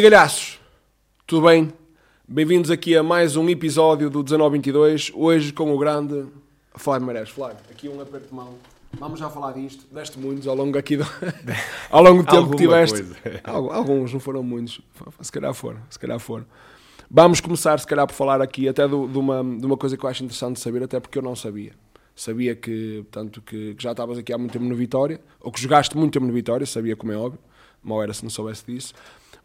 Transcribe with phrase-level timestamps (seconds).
[0.00, 0.58] Amigalhaços,
[1.26, 1.70] tudo bem?
[2.26, 6.24] Bem-vindos aqui a mais um episódio do 1922, hoje com o grande
[6.74, 7.28] Flávio Marés.
[7.28, 8.54] Flávio, aqui um aperto de mão.
[8.98, 11.04] Vamos já falar disto, deste muitos ao longo aqui do...
[11.92, 13.04] ao longo do tempo que tiveste.
[13.44, 14.80] Alguns, não foram muitos,
[15.20, 16.46] se calhar foram, se calhar foram.
[17.10, 20.04] Vamos começar, se calhar, por falar aqui até do- de, uma, de uma coisa que
[20.06, 21.72] eu acho interessante saber, até porque eu não sabia.
[22.16, 25.60] Sabia que, portanto, que, que já estavas aqui há muito tempo no Vitória, ou que
[25.60, 27.38] jogaste muito tempo no Vitória, sabia como é óbvio,
[27.82, 28.94] mal era se não soubesse disso,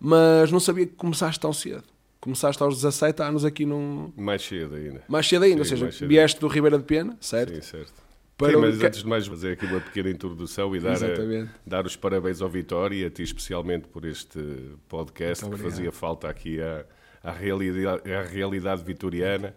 [0.06, 1.84] mas não sabia que começaste tão cedo.
[2.22, 4.12] Começaste aos 17 anos aqui num...
[4.16, 5.04] Mais cedo ainda.
[5.08, 7.56] Mais cedo ainda, Sim, ou seja, vieste do Ribeira de Pena, certo?
[7.56, 7.94] Sim, certo.
[8.38, 11.86] Para Sim, mas antes de mais fazer aqui uma pequena introdução e dar, a- dar
[11.88, 14.40] os parabéns ao Vitória e a ti especialmente por este
[14.88, 16.86] podcast que fazia falta aqui à,
[17.24, 19.56] à, realidade, à realidade vitoriana,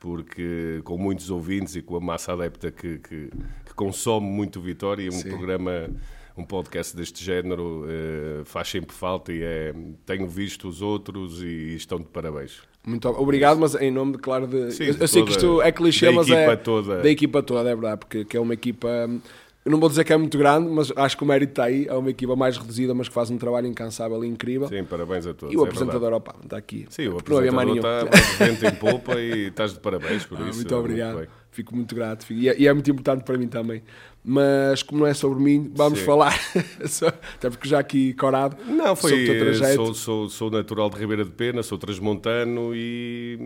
[0.00, 3.30] porque com muitos ouvintes e com a massa adepta que, que,
[3.66, 5.28] que consome muito Vitória, um Sim.
[5.28, 5.88] programa,
[6.36, 11.74] um podcast deste género eh, faz sempre falta e é, tenho visto os outros e
[11.76, 12.60] estão de parabéns.
[12.86, 14.72] Muito ob- obrigado, mas em nome de, claro, de.
[14.72, 16.34] Sim, eu, eu sei que isto é clichê, mas é.
[16.44, 17.02] equipa toda.
[17.02, 18.88] Da equipa toda, é verdade, porque que é uma equipa.
[19.64, 21.86] Eu não vou dizer que é muito grande, mas acho que o mérito está aí.
[21.88, 24.68] É uma equipa mais reduzida, mas que faz um trabalho incansável e incrível.
[24.68, 25.54] Sim, parabéns a todos.
[25.54, 26.16] e o é apresentador, verdade.
[26.30, 26.84] opa, está aqui.
[26.90, 30.36] Sim, o Porque não havia apresentador está presente em polpa e estás de parabéns por
[30.42, 30.58] Ah, isso.
[30.58, 31.16] muito obrigado.
[31.20, 31.28] bem.
[31.54, 32.26] Fico muito grato.
[32.26, 33.82] Fico- E é, e é muito importante para mim também.
[34.26, 36.04] Mas como não é sobre mim, vamos Sim.
[36.06, 36.34] falar.
[37.36, 38.56] Até porque já aqui corado.
[38.66, 39.10] Não, foi.
[39.10, 39.74] Sobre o teu trajeto.
[39.76, 43.38] Sou, sou, sou natural de Ribeira de Pena, sou transmontano e,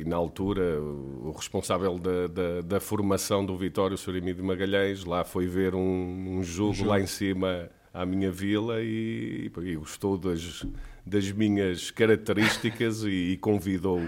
[0.00, 4.16] e na altura o responsável da, da, da formação do Vitório, o Sr.
[4.16, 9.50] Emílio Magalhães, lá foi ver um, um jogo lá em cima à minha vila e,
[9.62, 10.64] e gostou das,
[11.04, 14.00] das minhas características e, e convidou.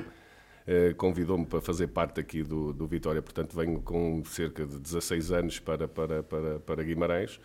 [0.66, 5.32] Eh, Convidou-me para fazer parte aqui do, do Vitória, portanto venho com cerca de 16
[5.32, 7.38] anos para, para, para, para Guimarães.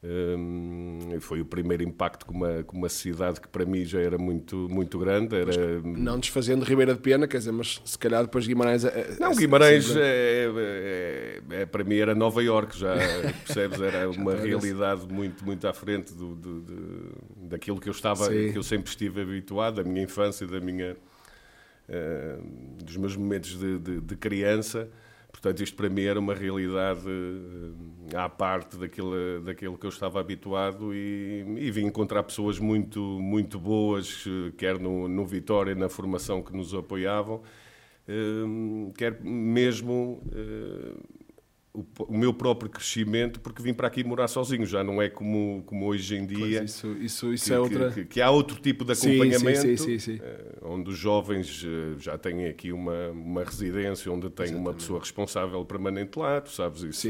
[0.00, 4.00] Hum, e foi o primeiro impacto com uma, com uma cidade que para mim já
[4.00, 5.34] era muito, muito grande.
[5.34, 8.84] Era, Não desfazendo Ribeira de Pena, quer dizer, mas se calhar depois Guimarães.
[8.84, 10.52] é- não, é- Guimarães é- é,
[11.58, 12.94] é- é- para mim era Nova Iorque, já
[13.44, 13.80] percebes?
[13.80, 18.52] Era uma realidade muito, muito à frente do, do- de- daquilo que eu estava, Sim.
[18.52, 20.96] que eu sempre estive habituado, da minha infância, da minha,
[22.84, 24.88] dos meus momentos de, de- de criança.
[25.30, 27.02] Portanto, isto para mim era uma realidade
[28.12, 33.00] eh, à parte daquilo, daquilo que eu estava habituado e, e vim encontrar pessoas muito,
[33.00, 37.42] muito boas, eh, quer no, no Vitória, na formação que nos apoiavam,
[38.08, 40.94] eh, quer mesmo eh,
[41.72, 45.62] o, o meu próprio crescimento, porque vim para aqui morar sozinho, já não é como,
[45.66, 46.64] como hoje em Pois, dia.
[46.64, 47.90] Isso, isso, isso que, é outra.
[47.92, 50.18] que- que há outro tipo de acompanhamento, sim, sim, sim.
[50.20, 54.98] eh, onde os jovens eh, já têm aqui uma, uma residência, onde tem uma pessoa
[54.98, 57.06] responsável permanente lá, tu sabes isso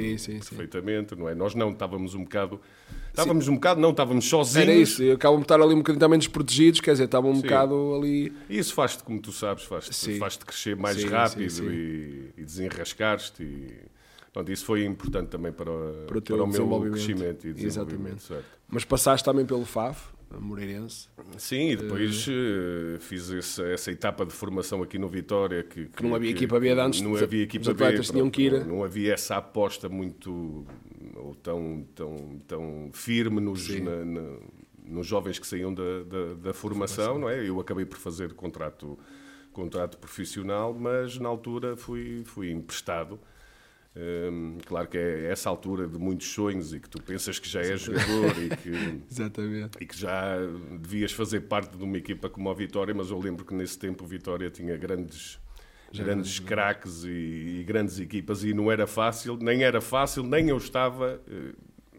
[0.51, 1.35] perfeitamente, não é?
[1.35, 2.61] Nós não estávamos um bocado,
[3.09, 4.69] estávamos um bocado, não, estávamos sozinhos.
[4.69, 7.95] Era isso, acabam de estar ali um bocadinho também desprotegidos, quer dizer, estavam um bocado
[7.95, 8.33] ali.
[8.51, 11.71] E isso faz-te, como tu sabes, faz-te faz crescer mais rápido.
[11.73, 13.43] E, e desenrascar-te.
[13.43, 13.98] E,
[14.33, 15.71] pronto, isso foi importante também para,
[16.07, 16.47] Para o para o
[16.81, 18.17] meu crescimento e desenvolvimento.
[18.19, 18.23] Exatamente.
[18.23, 18.45] certo.
[18.69, 21.09] Mas passaste também pelo FAF, a Moreirense,
[21.39, 25.63] Sim, e depois eh, fiz essa, essa etapa de formação aqui no Vitória.
[25.63, 27.99] Que, que não havia equipa B antes, Não havia equipa B.
[28.01, 28.67] tinham que ir.
[28.67, 30.67] Não, havia essa aposta muito
[31.17, 34.37] ou tão, tão, tão firme nos, na- na-
[34.85, 37.47] nos jovens que saíam da, da, da formação, não é?
[37.49, 38.99] Eu acabei por fazer contrato,
[39.53, 43.19] contrato profissional, mas na altura fui, fui emprestado.
[43.97, 47.61] Hum, claro que é essa altura de muitos sonhos e que tu pensas que já
[47.63, 49.79] és jogador e que exatamente.
[49.81, 50.37] e que já
[50.81, 54.05] devias fazer parte de uma equipa como a Vitória, mas eu lembro que nesse tempo
[54.05, 55.41] o Vitória tinha grandes
[55.93, 57.09] grandes craques e,
[57.61, 61.55] e grandes equipas e não era fácil, nem era fácil, nem eu estava eh,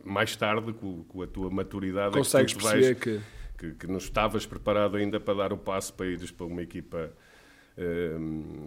[0.06, 3.20] mais tarde com, com a tua maturidade é que Consegues vais- que.
[3.58, 7.12] que, que não estavas preparado ainda para dar o passo para ires para uma equipa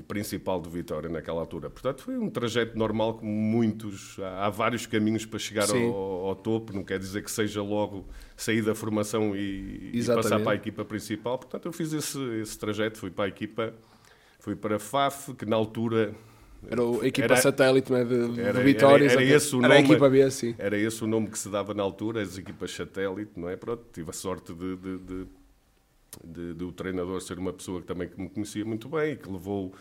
[0.08, 1.68] principal do Vitória naquela altura.
[1.70, 4.18] Portanto, foi um trajeto normal, como muitos.
[4.20, 8.62] Há, vários caminhos para chegar ao, ao topo, não quer dizer que seja logo sair
[8.62, 11.38] da formação e, e passar para a equipa principal.
[11.38, 13.74] Portanto, eu fiz esse, esse trajeto, fui para a equipa,
[14.38, 16.14] fui para a FAF, que na altura.
[16.70, 19.04] Era a equipa Era- satélite não é, de, de era- Vitória.
[19.06, 19.90] era- era esse o Era a nome.
[19.90, 20.54] equipa B, sim.
[20.58, 23.56] Era esse o nome que se dava na altura, as equipas satélite, não é?
[23.56, 25.26] Pronto, tive a sorte de, de, de,
[26.24, 29.16] de- de o treinador ser uma pessoa que também que me conhecia muito bem e
[29.16, 29.74] que levou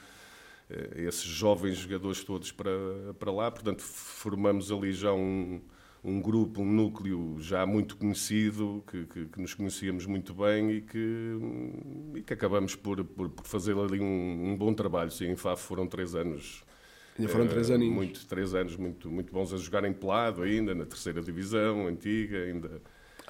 [0.69, 2.71] eh, esses jovens jogadores todos para,
[3.19, 3.51] para lá.
[3.51, 5.61] Portanto, formamos ali já um,
[6.03, 10.81] um grupo, um núcleo já muito conhecido, que, que, que nos conhecíamos muito bem e
[10.81, 11.37] que,
[12.15, 15.11] e que acabamos por, por, por fazer ali um, um bom trabalho.
[15.11, 16.63] Sim, em FAF foram três anos.
[17.17, 17.95] Ainda foram três eh, aninhos.
[17.95, 22.37] Muito, três anos muito, muito bons a jogar em pelado ainda, na terceira divisão, antiga,
[22.43, 22.81] ainda.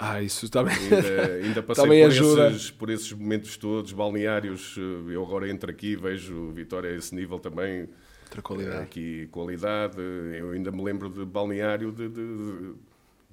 [0.04, 2.48] Ah, isso também, Ainda, ainda passei também por, ajuda.
[2.48, 4.74] Esses, por esses momentos todos, balneários.
[4.78, 7.88] eh, Eu agora entro aqui, vejo Vitória a esse nível também.
[8.24, 8.82] Outra qualidade.
[8.82, 9.96] Aqui, qualidade.
[10.38, 12.74] Eu ainda me lembro de balneário, de, de- de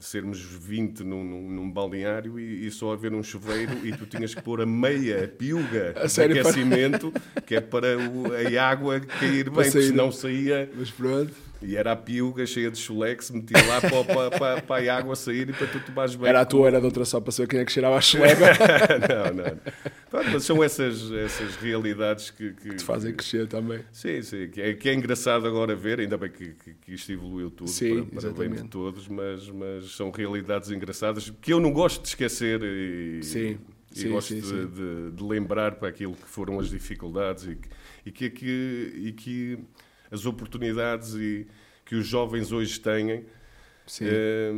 [0.05, 4.33] sermos 20 num, num- num balneário e, e só haver um chuveiro e tu tinhas
[4.33, 7.13] que pôr a meia, a piuga A de sério, para- aquecimento,
[7.45, 8.25] que é para o-
[8.57, 10.69] a água cair bem, porque senão saía.
[10.75, 11.33] Mas pronto.
[11.61, 15.13] E era a piuga cheia de chulex, metia lá para, para, para, para a água
[15.13, 16.29] sair e para tu tomares bem.
[16.29, 18.45] Era a tua, era de outra só para saber quem é que cheirava a chulega.
[19.27, 19.57] não, não.
[20.19, 23.79] Pronto, mas são essas, essas realidades que, que, Te fazem crescer também.
[23.91, 27.11] Sim, sim, que é, que é engraçado agora ver, ainda bem que, que, que isto
[27.11, 31.59] evoluiu tudo Sim, para, para bem de todos, mas, mas são realidades engraçadas que eu
[31.59, 33.57] não gosto de esquecer e, Sim,
[33.95, 37.55] e sim, gosto sim, de, de- de lembrar para aquilo que foram as dificuldades e
[37.55, 37.69] que,
[38.05, 39.59] e que, que- e que
[40.11, 41.47] as oportunidades e,
[41.85, 43.25] que os jovens hoje têm
[43.89, 44.05] Sim.
[44.07, 44.51] eh,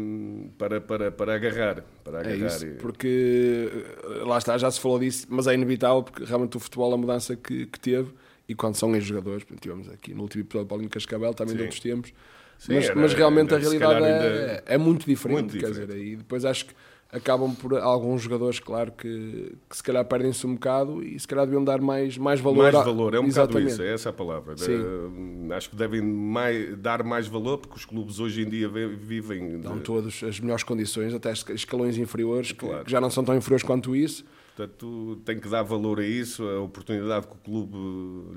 [0.58, 1.84] para, para, para agarrar.
[2.04, 2.48] Para É agarrar.
[2.48, 6.58] isso, E- porque eh, lá está, já se falou disso, mas é inevitável porque realmente
[6.58, 8.12] o futebol, a mudança que, que teve,
[8.48, 11.64] e quando são ex-jogadores, portanto, tivemos aqui no último episódio Paulinho Cascavel, também de Sim.
[11.66, 12.14] outros tempos,
[12.60, 15.68] Sim, mas, era- mas realmente era, a realidade é, ainda- é muito diferente, muito quer
[15.70, 15.94] diferente.
[15.94, 16.74] dizer, e depois acho que
[17.12, 21.46] acabam por alguns jogadores, claro, que, que se calhar perdem-se um bocado e se calhar
[21.46, 22.64] deviam dar mais, mais valor.
[22.64, 23.54] mais a- valor, é um Exatamente.
[23.66, 24.56] bocado isso, é essa a palavra.
[24.60, 28.88] Eh, acho que devem mai- dar mais valor, porque os clubes hoje em dia ve-
[28.96, 29.58] vivem.
[29.58, 32.86] de- Dão todas as melhores condições, até escalões inferiores, que, Claro.
[32.86, 34.24] que já não são tão inferiores quanto isso.
[34.56, 37.78] Portanto, tem que dar valor a isso, a oportunidade que o clube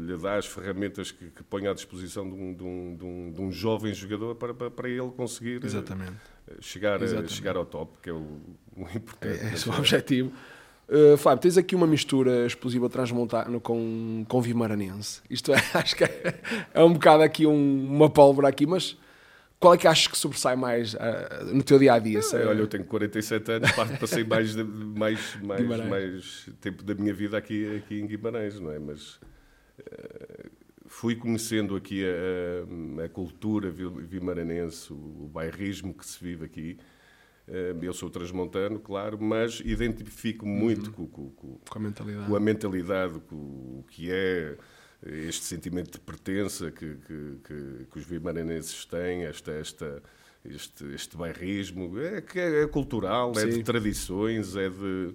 [0.07, 3.33] lhe dá, as ferramentas que, que põe à disposição de um, de um- de um-
[3.33, 7.33] de um jovem jogador para, para, para ele conseguir eh, chegar, a- Exatamente.
[7.33, 8.41] chegar ao top, que é o,
[8.77, 9.45] o importante.
[9.45, 10.33] É, esse é o objetivo.
[10.87, 15.23] Uh, Fábio, tens aqui uma mistura explosiva transmontano com, com vimaranense.
[15.31, 16.41] Isto é, acho que é,
[16.75, 18.97] é um bocado aqui um- uma pólvora aqui, mas
[19.65, 22.21] qual é que achas que sobressai mais ah, no teu dia a dia?
[22.35, 25.89] É, olha, eu tenho 47 anos, passei mais, de- mais, mais, Guimarães.
[25.89, 28.79] mais tempo da minha vida aqui, aqui em Guimarães, não é?
[28.79, 29.19] Mas
[29.79, 30.47] eh,
[30.87, 36.77] fui conhecendo aqui a, a cultura vi- vimaranense, o, o bairrismo que se vive aqui.
[37.49, 42.27] Eh, eu sou transmontano, claro, mas identifico muito com, com- com- com a mentalidade.
[42.27, 44.57] com a mentalidade, com o que é
[45.07, 50.03] este sentimento de pertença que, que, que- que os vimaranenses têm, esta, esta,
[50.45, 53.49] este, este bairrismo, é, que é, é cultural, é Sim.
[53.51, 55.15] de tradições, é de...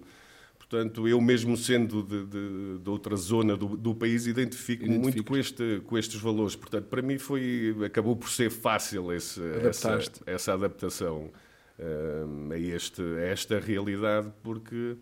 [0.57, 5.35] Portanto, eu mesmo sendo de, de- de outra zona do, do país, identifico-me muito com,
[5.35, 6.55] este, com estes valores.
[6.55, 11.31] Portanto, para mim foi, acabou por ser fácil esse, essa, essa adaptação
[11.79, 14.95] hum, a, este, a esta realidade, porque,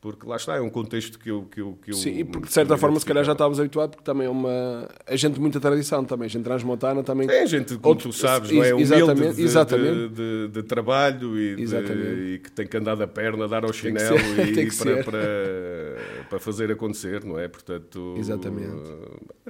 [0.00, 1.42] porque lá está, é um contexto que eu.
[1.50, 3.52] Que eu, que eu Sim, e porque de certa forma se calhar já identificava.
[3.52, 4.88] estavas habituado, porque também é uma.
[5.06, 7.26] É gente de muita tradição também, gente transmontana também.
[7.26, 8.72] Tem gente, como Outro- tu sabes, não é?
[8.74, 10.08] Humilde exatamente, de, exatamente.
[10.08, 13.72] De, de- de trabalho e, de- e que tem que andar da perna, dar ao
[13.72, 17.48] chinelo ser, e para, para, para fazer acontecer, não é?
[17.48, 18.68] Portanto, Exatamente.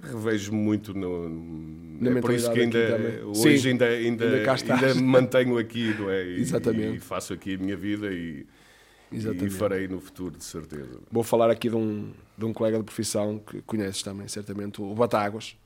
[0.01, 1.29] revejo muito no,
[2.01, 2.79] Na é por isso que ainda,
[3.27, 6.25] hoje Sim, ainda, ainda, ainda ainda mantenho aqui, não é?
[6.25, 6.97] E, Exatamente.
[6.97, 8.47] e faço aqui a minha vida e,
[9.13, 9.51] e Exatamente.
[9.55, 10.99] farei no futuro, de certeza.
[11.11, 14.95] Vou falar aqui de um, de um colega de profissão que conheces também, certamente, o
[14.95, 15.57] Batáguas.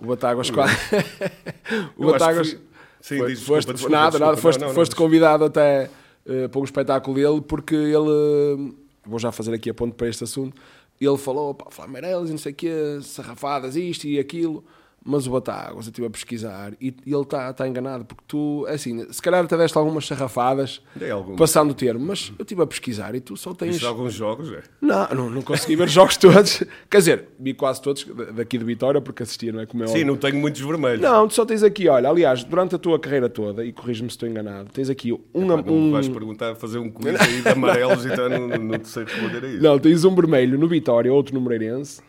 [0.00, 0.74] O Batáguas, quase.
[1.96, 2.50] o Batáguas.
[2.50, 2.60] fui-
[3.00, 4.26] Sim, foi- diz, desculpa, foste, desculpa, nada, desculpa.
[4.30, 4.98] nada, foste, Não, não, foste não.
[4.98, 5.90] convidado até
[6.26, 8.70] eh, para um espetáculo dele, porque ele.
[8.70, 8.72] eh,
[9.04, 10.60] vou já fazer aqui a ponto para este assunto.
[11.00, 12.72] Ele falou, pá, Flamengo e não sei o quê,
[13.02, 14.64] sarrafadas, isto e aquilo.
[15.06, 18.64] Mas o Batáguas, eu estive a pesquisar e, e ele está tá enganado, porque tu,
[18.70, 20.80] assim, se calhar até deste algumas sarrafadas,
[21.12, 21.38] algumas.
[21.38, 23.72] passando o termo, mas eu estive a pesquisar e tu só tens.
[23.72, 24.62] Viste alguns jogos, é?
[24.80, 26.64] Não, não, não consegui ver os jogos todos.
[26.90, 29.88] Quer dizer, vi quase todos da- daqui de Vitória, porque assistia, não é como é
[29.88, 31.02] Sim, não tenho muitos vermelhos.
[31.02, 34.14] Não, tu só tens aqui, olha, aliás, durante a tua carreira toda, e corrijo-me se
[34.16, 35.18] estou enganado, tens aqui um.
[35.48, 38.88] Pá, não um vais perguntar, fazer um quiz aí de amarelos, então não, não te
[38.88, 39.62] sei responder a isso.
[39.62, 42.00] não, tens um vermelho no Vitória, outro no Moreirense,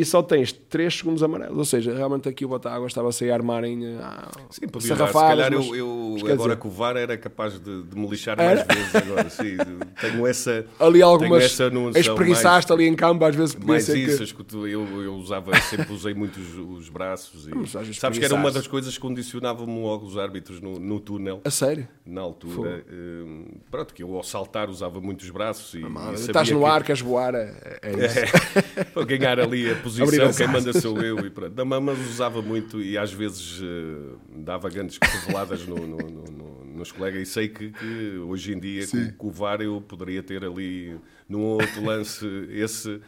[0.00, 1.56] e só tens 3 segundos amarelos.
[1.56, 5.06] Ou seja, realmente aqui o Batágua estava-se a armarem ah, Sim, podia dar.
[5.08, 7.96] Se calhar mas- eu, eu mas agora dizer, com o VAR era capaz de, de
[7.98, 8.64] me lixar Era?
[8.64, 9.30] mais vezes agora.
[9.30, 9.56] Sim,
[10.00, 10.66] tenho essa.
[10.78, 11.42] ali algumas.
[11.44, 14.22] essa Espreguiçaste mais- ali em campo, às vezes podia Mais ser isso, que.
[14.68, 17.46] eu, eu usava, sempre usei muito os, os braços.
[17.46, 21.00] E, vezes sabes que era uma das coisas que condicionavam-me logo os árbitros no, no
[21.00, 21.40] túnel.
[21.44, 21.88] A sério?
[22.04, 26.14] Na altura, hum, pronto, que eu ao saltar usava muito os braços e, e sabia
[26.14, 28.16] Estás no que- ar, queres voar, é, é isso.
[28.76, 31.18] É, para ganhar ali a posição, quem manda sou eu.
[31.26, 31.54] E pronto.
[31.56, 36.24] Não, mas- mas usava muito e às vezes eh, dava grandes cotoveladas no, no- no-
[36.24, 37.22] no- nos colegas.
[37.28, 40.96] E sei que, que hoje em dia, com, com o VAR, eu poderia ter ali
[41.28, 43.00] num outro lance esse,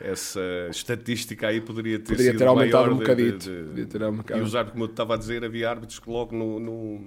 [0.00, 3.50] essa estatística aí poderia ter Poderia sido ter aumentado maior um de- bocadito.
[3.74, 4.38] de- de- aumentado.
[4.40, 7.04] E os árbitros, como eu estava a dizer, havia árbitros que logo no, no,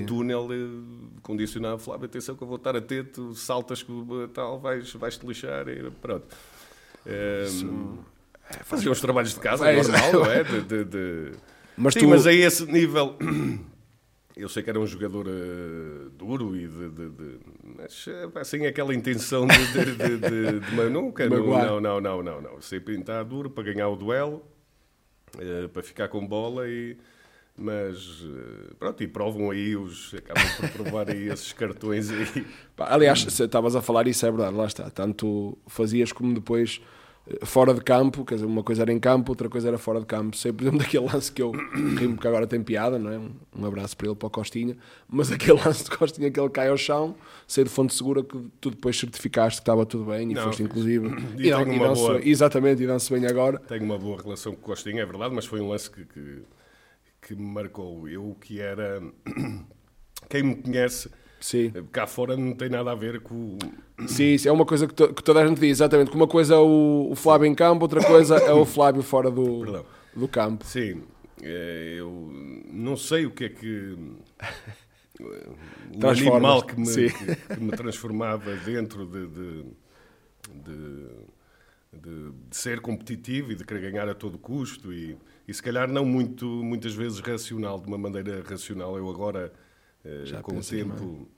[0.00, 3.90] no túnel eh, condicionavam, falavam, atenção que eu vou estar atento, saltas que
[4.34, 6.26] tal, vais, vais te lixar e pronto.
[8.50, 10.44] Eh, faziam os trabalhos de casa, É, normal, não é?
[10.44, 11.32] De, de- de-
[11.76, 13.16] Mas Sim, tu, mas a esse nível.
[14.36, 17.38] Eu sei que era um jogador eh, duro e de, de, de-
[17.78, 22.00] mas eh, sem aquela intenção de, de, de, de, de ma- nunca, não, não, não,
[22.02, 22.60] não, não, não.
[22.60, 24.44] Sempre entrar duro para ganhar o duelo,
[25.38, 26.98] eh, para ficar com bola e
[27.58, 28.22] mas
[28.78, 32.46] pronto, e provam aí os acabam por provar aí esses cartões aí.
[32.76, 34.90] aliás, estavas a falar isso, é verdade, lá está.
[34.90, 36.78] Tanto fazias como depois
[37.44, 40.06] fora de campo, quer dizer, uma coisa era em campo, outra coisa era fora de
[40.06, 40.36] campo.
[40.36, 43.18] Sei, por exemplo, daquele lance que eu rimo que agora tem piada, não é?
[43.18, 44.76] Um, abraço para ele, para o Costinha,
[45.08, 47.16] mas aquele lance de Costinha que ele cai ao chão,
[47.46, 50.62] sei de fonte segura que tu depois certificaste que estava tudo bem e Não, foste
[50.62, 51.08] inclusive.
[51.36, 53.58] E tenho uma dão-se boa- Exatamente, e dão-se bem agora.
[53.60, 56.42] Tenho uma boa relação com o Costinha, é verdade, mas foi um lance que, que,
[57.22, 58.08] que me marcou.
[58.08, 59.02] Eu que era.
[60.28, 61.70] Quem me conhece, Sim.
[61.92, 63.58] cá fora não tem nada a ver com.
[64.06, 66.10] Sim, é uma coisa que, to- que toda a gente diz, exatamente.
[66.10, 69.30] Que uma coisa é o, o Flávio em campo, outra coisa é o Flávio fora
[69.30, 69.86] do, Perdão.
[70.14, 70.64] do campo.
[70.64, 71.02] Sim,
[71.42, 72.30] eh, eu
[72.72, 73.96] não sei o que é que.
[75.18, 79.64] O animal que me, que, que me transformava dentro de, de,
[80.54, 81.06] de,
[82.02, 85.16] de- ser competitivo e de querer ganhar a todo custo e,
[85.48, 88.96] e se calhar não muito, muitas vezes racional, de uma maneira racional.
[88.98, 89.52] Eu agora,
[90.24, 91.28] Já com o tempo,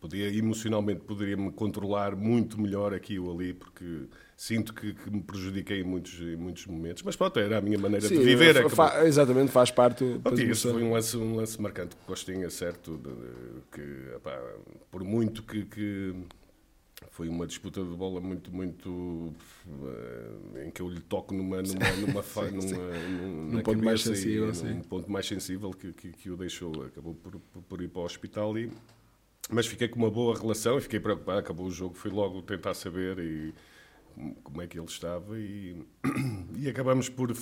[0.00, 4.06] podia, emocionalmente poderia me controlar muito melhor aqui ou ali, porque
[4.36, 7.02] sinto que, que me prejudiquei em muitos, em muitos momentos.
[7.02, 8.68] Mas pronto, era a minha maneira Sim, de viver.
[8.70, 10.04] fa- exatamente, faz parte.
[10.22, 12.96] Pronto, pessoa- foi um lance, um lance marcante que Costinha, certo?
[12.96, 14.40] de- de- que, epá,
[14.90, 16.14] por muito que, que
[17.10, 19.34] foi uma disputa de bola muito, muito
[20.56, 22.60] eh, em que eu lhe toco numa, numa, numa, fa- numa,
[23.08, 24.74] num- Num na ponto mais sensível, e sim.
[24.74, 28.00] num ponto mais sensível que, que, que o deixou, acabou por, por, por ir para
[28.02, 28.70] o hospital e
[29.52, 32.72] mas fiquei com uma boa relação e fiquei preocupado, acabou o jogo, fui logo tentar
[32.74, 33.52] saber e
[34.42, 35.76] como é que ele estava e,
[36.56, 37.34] e acabamos por eh,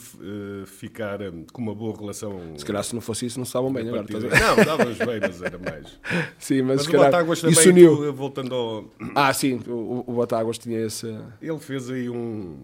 [0.66, 2.40] ficar eh, com uma boa relação.
[2.56, 4.04] Se calhar se não fosse isso, não estavam bem agora.
[4.04, 4.24] estás?
[4.24, 5.98] Não, estávamos bem, mas era mais.
[6.38, 8.12] Sim, mas, Mas se o Batáguas também, isso uniu.
[8.12, 8.84] voltando ao.
[9.14, 11.06] Ah, sim, o, o Batáguas tinha esse.
[11.40, 12.58] Ele fez aí um.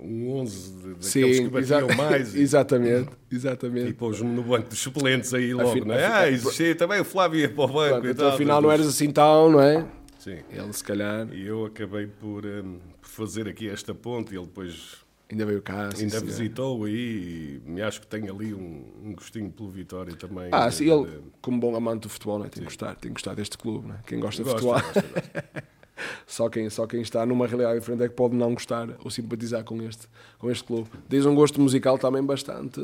[0.00, 3.92] Um 11 de, daqueles Sim, que batiam mais e, exatamente, e exatamente.
[3.92, 6.06] pôs-me no banco dos suplentes aí logo, não é?
[6.06, 8.34] Ah, existia também o Flávio ia para o banco Pronto, e então tal.
[8.34, 9.86] afinal não eras assim tão, não é?
[10.26, 10.38] Sim.
[10.50, 14.46] Ele se calhar E eu acabei por, hum, por fazer aqui esta ponte e ele
[14.46, 14.96] depois
[15.30, 15.90] ainda veio cá.
[15.94, 20.14] sim, ainda visitou aí e me acho que tem ali um, um gostinho pelo Vitória
[20.16, 20.48] também.
[20.52, 22.44] Ah, de- sim, ele, de- como bom amante do futebol, né?
[22.48, 23.86] tem que gostar, tem que gostar deste clube.
[23.88, 24.00] Né?
[24.06, 25.44] Quem gosta de Gosta, futebol, gosta.
[26.26, 29.62] só quem, só quem está numa realidade diferente é que pode não gostar ou simpatizar
[29.64, 30.88] com este, com este clube.
[31.08, 32.80] Diz um gosto musical também bastante,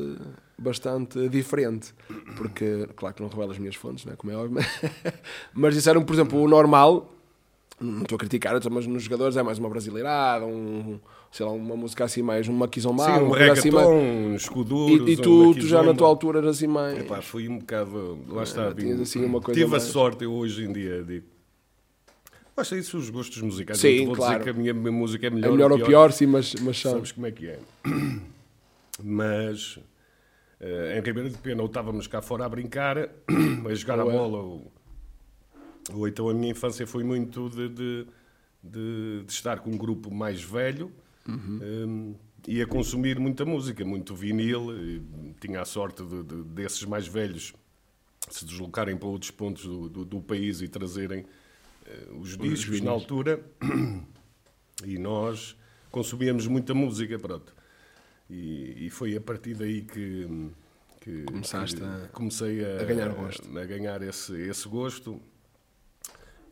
[0.56, 1.92] bastante diferente,
[2.36, 4.14] porque, claro que não revela as minhas fontes, né?
[4.16, 4.60] como é óbvio,
[5.52, 7.12] mas disseram, por exemplo, o normal,
[7.80, 11.00] não estou a criticar, mas nos jogadores é mais uma brasileirada, um,
[11.30, 15.12] sei lá, uma música assim mais, uma quizombada, Sim, um assim reggaeton, um escuduros, E,
[15.12, 16.98] e um tu, tu já na tua altura eras assim mais...
[16.98, 18.18] Epá, fui um bocado.
[18.28, 18.68] Lá está.
[18.68, 21.26] Ah, tinhas assim uma coisa tive mais- a sorte, eu hoje em dia digo.
[22.54, 23.80] Basta isso os gostos musicais.
[23.80, 24.38] Sim, vou claro.
[24.38, 26.78] dizer que a minha, minha música é melhor, É melhor ou pior, sim, mas, mas
[26.78, 26.92] são.
[26.92, 27.58] Sabes como é que é.
[29.02, 29.78] Mas
[30.60, 32.98] eh, em Ribeira de Pena, ou estávamos cá fora a brincar,
[33.68, 34.04] a jogar a é.
[34.04, 34.70] bola, ou,
[35.92, 38.06] ou então a minha infância foi muito de, de,
[38.62, 40.92] de- de estar com um grupo mais velho
[41.28, 42.16] Uhum.
[42.46, 44.66] eh, e a consumir muita música, muito vinil.
[45.40, 47.52] tinha a sorte de, de- desses mais velhos
[48.28, 51.24] se deslocarem para outros pontos do, do- do país e trazerem
[51.86, 52.82] eh, os discos vinis.
[52.82, 53.40] na altura
[54.84, 55.56] e nós
[55.90, 57.54] consumíamos muita música, pronto.
[58.30, 60.26] E, e foi a partir daí que,
[61.00, 63.58] que- Começaste que a- comecei a, a ganhar gosto.
[63.58, 65.20] a ganhar esse, esse gosto.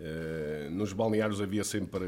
[0.02, 2.04] Eh, nos balneários havia sempre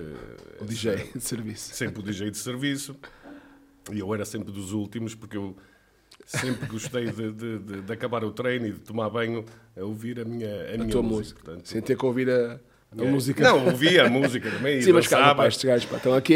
[0.58, 1.74] O DJ de serviço.
[1.74, 2.96] sempre o DJ de serviço
[3.92, 5.54] e eu era sempre dos últimos porque eu
[6.24, 9.44] sempre gostei de, de- de- de acabar o treino e de tomar banho
[9.76, 11.16] a ouvir a minha, a A minha tua música.
[11.18, 11.40] música.
[11.42, 11.66] portanto.
[11.68, 12.58] Sem ter que ouvir a,
[12.98, 13.10] a É.
[13.10, 13.42] música.
[13.44, 14.80] Não, ouvia a música também.
[14.80, 16.34] Sim, mas dançava, pá, estes gajos pá, estão aqui,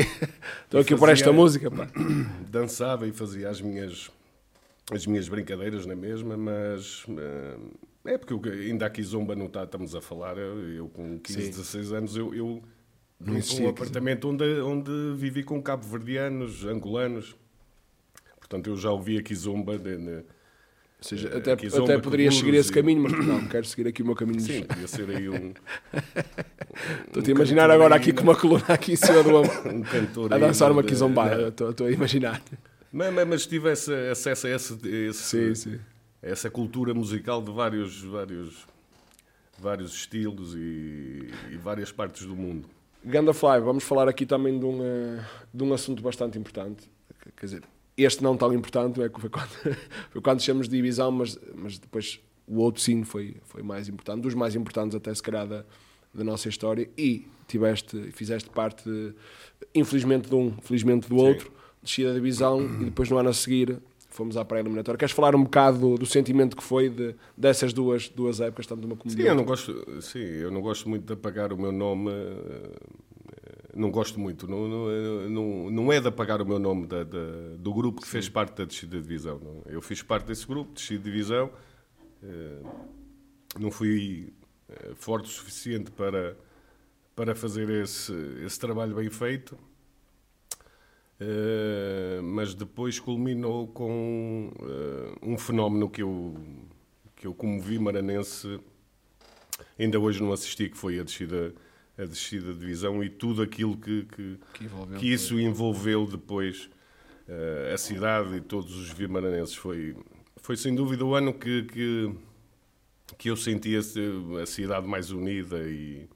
[0.64, 1.70] estão aqui por fazia- esta música.
[1.70, 1.88] Pá.
[2.50, 4.10] dançava e fazia as minhas,
[4.92, 9.94] as minhas brincadeiras na mesma, mas eh, é porque ainda aqui Zomba não está, estamos
[9.94, 11.50] a falar, eu, com 15, Sim.
[11.50, 12.62] 16 anos, eu, eu
[13.34, 17.34] existia um apartamento onde, onde vivi com cabo-verdianos, angolanos,
[18.38, 20.24] portanto eu já ouvi aqui Zomba de, de-
[21.00, 24.06] seja, eh, até, até poderia seguir esse e- caminho, mas não, quero seguir aqui o
[24.06, 24.40] meu caminho.
[24.40, 25.52] Sim, podia ser aí um,
[27.08, 30.32] Estou-te a imaginar agora aqui com uma coluna aqui em cima do ombro, um cantor
[30.32, 31.52] a dançar uma de- quizombada.
[31.58, 31.70] Não.
[31.70, 32.40] Estou a imaginar.
[32.96, 34.78] Mas, mas, mas tivesse acesso a esse,
[35.12, 35.80] Sim, esse- sim.
[36.22, 38.66] essa cultura musical de vários, vários,
[39.58, 42.66] vários estilos e, e várias partes do mundo.
[43.04, 45.22] Ganda Fly, vamos falar aqui também de um, eh,
[45.52, 46.88] de um assunto bastante importante.
[47.36, 47.62] Quer dizer,
[47.98, 49.10] este não tão importante, não é?
[49.10, 49.76] que Foi quando,
[50.10, 54.22] foi quando chamamos de divisão, mas, mas depois o outro sim foi, foi mais importante,
[54.22, 55.66] dos mais importantes até se calhar da,
[56.14, 56.88] da nossa história.
[56.96, 58.88] E tiveste, fizeste parte,
[59.74, 61.52] infelizmente de um, felizmente do outro,
[61.86, 63.78] descida da divisão e depois no ano a seguir
[64.10, 64.98] fomos à pré-eliminatória.
[64.98, 68.86] Queres falar um bocado do, do sentimento que foi de, dessas duas, duas épocas, tanto
[68.86, 71.56] uma como Sim, de eu não gosto, sim, eu não gosto muito de apagar o
[71.58, 72.10] meu nome.
[72.10, 72.70] eh,
[73.74, 74.48] Não gosto muito.
[74.48, 78.08] Não, não, não, não é de apagar o meu nome da, da- do grupo que
[78.08, 79.38] fez parte da descida de divisão.
[79.66, 81.50] Eu fiz parte desse grupo, desci de divisão.
[82.22, 82.62] eh,
[83.60, 84.32] Não fui
[84.70, 86.36] eh, forte o suficiente para,
[87.14, 88.12] para fazer esse,
[88.44, 89.58] esse trabalho bem feito.
[91.18, 96.37] Eh, mas depois culminou com eh, um fenómeno que eu,
[97.14, 98.61] que eu como vi maranense,
[99.78, 101.54] ainda hoje não assisti, que foi a descida,
[101.96, 106.68] a descida de divisão e tudo aquilo que, que, Que que isso envolveu depois
[107.26, 109.54] eh, a cidade e todos os vimaranenses.
[109.54, 109.96] Foi,
[110.37, 112.14] foi sem dúvida o ano que, que,
[113.16, 116.06] que eu sentia a cidade mais unida e,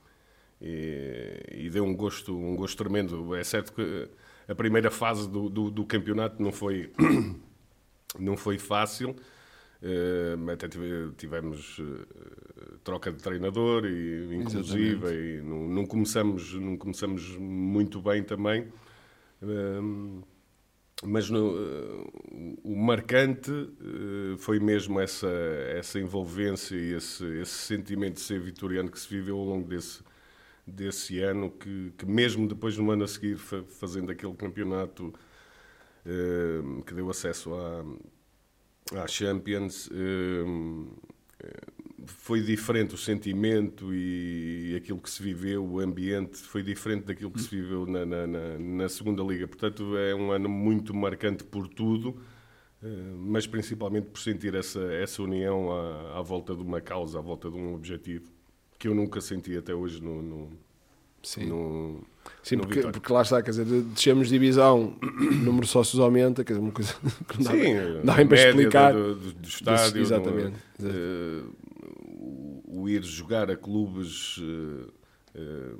[0.60, 3.34] e, e deu um gosto, um gosto tremendo.
[3.34, 4.10] É certo que
[4.50, 6.92] a primeira fase do, do, do campeonato não foi,
[8.18, 9.14] não foi fácil.
[9.82, 15.06] eh, até tive- tivemos eh, troca de treinador e inclusive
[15.38, 18.68] e não, não começamos não começamos muito bem também
[19.42, 20.22] Ehm,
[21.04, 23.50] mas no, eh, o marcante
[24.38, 25.28] foi mesmo essa,
[25.76, 30.00] essa envolvência e esse, esse sentimento de ser vitoriano que se viveu ao longo desse,
[30.66, 35.12] desse ano, que, que mesmo depois no ano a seguir, fa- fazendo aquele campeonato
[36.06, 37.84] eh, que deu acesso à,
[39.02, 40.44] à Champions, eh,
[42.06, 47.40] foi diferente o sentimento e aquilo que se viveu, o ambiente foi diferente daquilo que
[47.40, 49.46] se viveu na, na, na- na segunda liga.
[49.46, 52.20] Portanto, é um ano muito marcante por tudo,
[52.82, 52.86] eh,
[53.18, 57.50] mas principalmente por sentir essa, essa união à, à volta de uma causa, à volta
[57.50, 58.30] de um objetivo,
[58.80, 60.50] que eu nunca senti até hoje no, no,
[61.22, 61.44] Sim.
[61.46, 62.00] no,
[62.42, 66.00] Sim, no porque, porque lá está, quer dizer, descemos de divisão, o número de sócios
[66.00, 66.94] aumenta, quer dizer, uma coisa
[67.28, 68.92] que não dá, Sim, dá bem para explicar.
[68.94, 70.00] Do, do, do estádio.
[70.00, 70.92] exatamente, não é?
[70.92, 71.42] Eh,
[72.66, 74.90] o, ir jogar a clubes eh,
[75.34, 75.74] eh,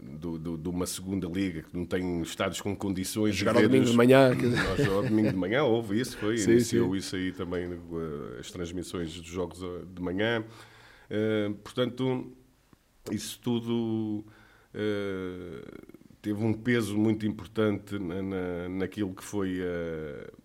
[0.00, 3.34] do, do- de uma segunda liga que não tem estádios com condições.
[3.34, 6.38] Jogar ao domingo de manhã, Nós, ao domingo de manhã, houve isso, foi.
[6.38, 6.98] Sim, iniciou sim.
[6.98, 10.44] isso aí também, eh, as transmissões dos jogos eh, de manhã.
[11.14, 12.32] Eh, portanto,
[13.10, 14.24] isso tudo
[14.72, 15.62] eh,
[16.22, 19.60] teve um peso muito importante na, na, naquilo que foi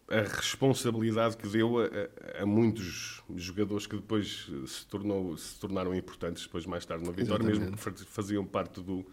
[0.10, 1.88] a, a responsabilidade que deu a,
[2.41, 7.45] a- muitos jogadores que depois se, tornou, se tornaram importantes depois mais tarde na Vitória,
[7.45, 8.03] mesmo que Exatamente.
[8.03, 9.06] fa- faziam parte do,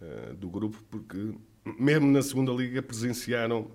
[0.00, 1.34] eh, do grupo, porque
[1.76, 3.68] mesmo na segunda liga presenciaram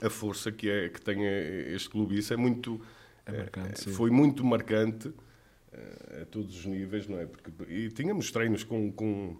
[0.00, 2.16] a força que, é, que tem eh, este clube.
[2.16, 2.80] Isso é muito.
[3.26, 5.12] É marcante, eh, foi muito marcante eh,
[6.22, 7.26] a todos os níveis, não é?
[7.26, 8.90] Porque, e tínhamos treinos com.
[8.92, 9.36] com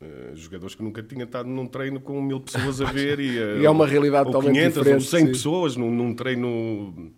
[0.00, 3.60] eh, jogadores que nunca tinham estado num treino com mil pessoas a ver e, eh,
[3.62, 5.32] E é uma realidade ou totalmente 500 diferente, ou 100 sim.
[5.32, 7.12] pessoas num, num treino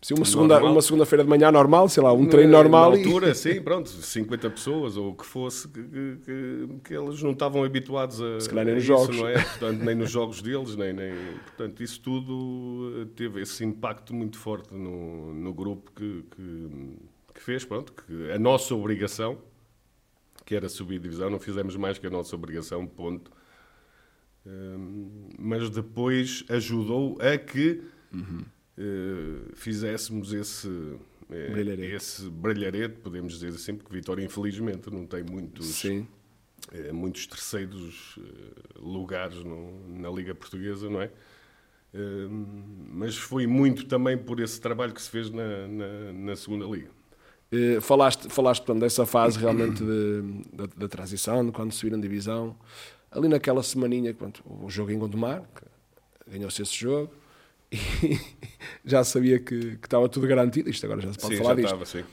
[0.00, 0.72] Sim, uma segunda, Normal.
[0.72, 3.60] uma segunda-feira de manhã normal, sei lá, um treino na- normal Na e- altura, sim,
[3.60, 8.38] pronto, 50 pessoas ou o que fosse, que, que, que, eles não estavam habituados a.
[8.38, 9.16] Se calhar nem nos isso, jogos.
[9.16, 9.32] Não é?
[9.42, 11.12] Portanto, nem nos jogos deles, nem, nem.
[11.46, 16.68] Portanto, isso tudo eh, teve esse impacto muito forte no, no grupo que, que,
[17.38, 19.38] que fez, pronto, que a nossa obrigação,
[20.44, 23.30] que era subir divisão, não fizemos mais que a nossa obrigação, ponto.
[24.44, 27.82] Hum, mas depois ajudou a que
[28.76, 30.68] eh, fizéssemos esse,
[31.30, 31.94] eh, Brilharete.
[31.94, 36.06] esse brilharete, podemos dizer assim, porque Vitória, infelizmente, não tem muitos, Sim.
[36.72, 38.18] eh, muitos terceiros
[38.76, 41.10] lugares no- na Liga Portuguesa, não é?
[41.94, 42.28] Eh,
[42.92, 46.90] mas foi muito também por esse trabalho que se fez na, na, na segunda Liga.
[47.50, 52.54] Eh, falaste, falaste portanto, dessa fase realmente de- da, da transição, de quando subiram divisão.
[53.10, 55.42] Ali naquela semaninha, pronto, o jogo em Gondomar,
[56.30, 57.10] ganhou-se esse jogo,
[57.72, 58.18] e
[58.84, 60.68] já sabia que, que estava tudo garantido.
[60.68, 61.66] Isto agora já se pode sim, falar disto.
[61.66, 62.04] estava, sim.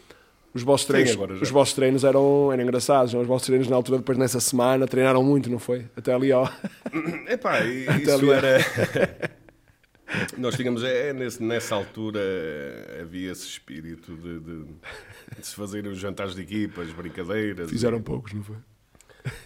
[0.53, 3.13] Os vossos treinos, os vossos treinos eram, eram engraçados.
[3.13, 5.85] Os vossos treinos na altura, depois nessa semana, treinaram muito, não foi?
[5.97, 6.47] Até ali, ó.
[7.27, 8.29] Epá, Até isso ali.
[8.29, 8.57] era...
[10.37, 12.19] Nós tínhamos, é, nesse, nessa altura
[13.01, 14.65] havia esse espírito de, de,
[15.37, 17.69] de se fazerem os jantares de equipas, brincadeiras.
[17.69, 18.57] Fizeram poucos, não foi?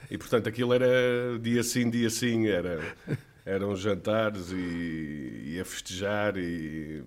[0.10, 0.88] E portanto aquilo era
[1.42, 2.96] dia sim, dia sim, era,
[3.46, 7.04] eram jantares e, e a festejar e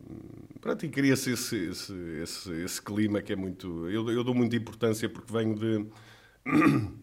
[0.60, 3.88] pronto, e cria-se esse, esse, esse, esse, clima que é muito.
[3.90, 5.86] Eu, eu dou muita importância porque venho de.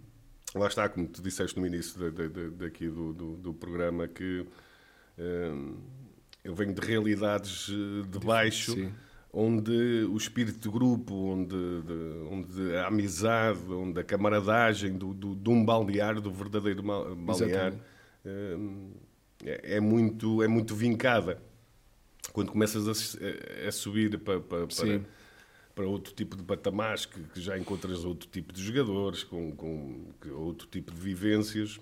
[0.56, 4.08] Lá está, como tu disseste no início de, de, de, daqui do, do, do, programa,
[4.08, 4.44] que
[5.20, 5.78] hum,
[6.44, 8.74] eu venho de realidades eh, de baixo.
[8.74, 8.92] Sim
[9.32, 11.94] onde o espírito de grupo, onde, de,
[12.32, 17.80] onde a amizade, onde a camaradagem do, do, de um balneário, do verdadeiro balneário,
[18.26, 18.92] hum,
[19.46, 21.40] é, é, muito, é muito vincada.
[22.34, 25.02] Quando começas a, a subir para, para, para,
[25.76, 30.08] para, outro tipo de patamares, que, que, já encontras outro tipo de jogadores, com, com
[30.32, 31.80] outro tipo de vivências,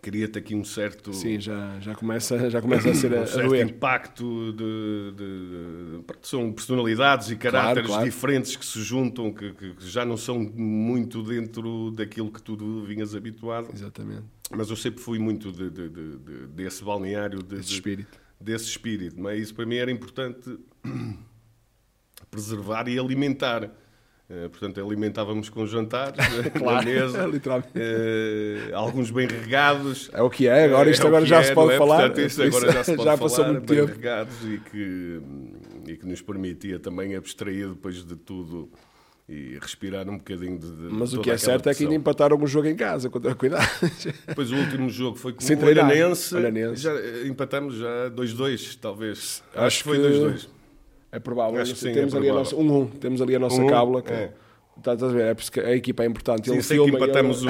[0.00, 1.12] cria-te aqui um certo.
[1.12, 3.66] Sim, já, já, começa, já começa a ser um a, certo doer.
[3.66, 8.04] impacto de, de, de, São personalidades e caráteres claro, claro.
[8.04, 13.14] diferentes que se juntam, que, que, já não são muito dentro daquilo que tu vinhas
[13.14, 13.68] habituado.
[13.72, 14.24] Exatamente.
[14.50, 15.70] Mas eu sempre fui muito de,
[16.48, 18.18] desse balneário, desse espírito.
[18.40, 19.20] Desse espírito.
[19.20, 20.58] Mas isso para mim era importante
[22.30, 23.70] preservar e alimentar.
[24.30, 26.14] Uh, portanto, alimentávamos com jantares
[26.56, 30.08] claro, na mesa, uh, alguns bem regados.
[30.12, 31.78] É o que é, agora isto é agora já é, se pode é?
[31.78, 31.96] falar.
[32.02, 33.92] Portanto, isto agora já se pode já falar, muito bem tempo.
[33.92, 35.20] regados e que,
[35.88, 38.70] e que nos permitia também abstrair depois de tudo
[39.28, 40.70] e respirar um bocadinho de.
[40.76, 41.72] de Mas o que é certo pressão.
[41.72, 43.68] é que ainda empataram um jogo em casa, contra cuidado.
[44.28, 46.36] Depois o último jogo foi com o Olhanense.
[46.36, 46.82] Olhanense.
[46.82, 46.92] Já
[47.26, 49.42] empatamos já 2-2, talvez.
[49.52, 50.59] Acho, Acho que foi 2-2.
[51.12, 51.64] É provável.
[51.66, 54.02] Sim, temos, é ali a nossa, um, um, temos ali a nossa um, cábula.
[54.02, 54.32] Que, é.
[54.78, 55.24] Estás a ver?
[55.26, 56.46] É porque a equipa é importante.
[56.46, 57.48] Sim, Ele sei que empatamos o.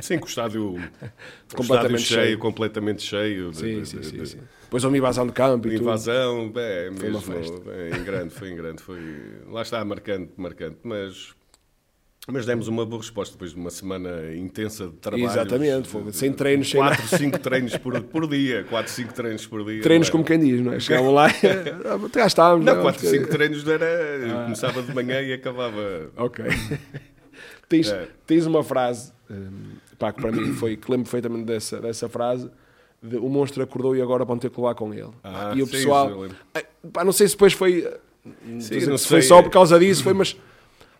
[0.00, 0.74] Sim, com o estádio,
[1.54, 3.50] completamente estádio cheio, cheio, completamente cheio.
[3.50, 4.38] De, sim, de, sim, de, sim, sim.
[4.62, 6.60] Depois uma invasão de campo e invasão, tudo.
[6.60, 7.98] É, foi mesmo, uma festa.
[8.00, 8.82] em grande, foi em grande.
[8.82, 9.00] Foi,
[9.50, 10.78] lá está, marcante, marcante.
[10.82, 11.34] Mas
[12.26, 15.26] mas demos uma boa resposta depois de uma semana intensa de trabalho.
[15.26, 18.64] Exatamente, foi, sem treinos, sem 4, 5 treinos por, por dia.
[18.64, 19.82] 4, 5 treinos por dia.
[19.82, 20.80] Treinos como quem diz, não é?
[20.80, 22.64] Chegavam lá e já estávamos.
[22.64, 23.86] Não, 4, 5 treinos era.
[23.86, 24.42] Ah.
[24.44, 26.10] Começava de manhã e acabava.
[26.16, 26.44] Ok.
[27.68, 28.08] tens, é.
[28.26, 32.50] tens uma frase, um, pá, que para mim foi, que lembro perfeitamente dessa, dessa frase.
[33.02, 35.10] De, o monstro acordou e agora vão ter que levar com ele.
[35.22, 36.26] Ah, e o sim, pessoal.
[36.90, 37.86] Pá, não sei se depois foi.
[38.60, 39.08] Sim, não sei.
[39.08, 40.34] foi só por causa disso, foi, mas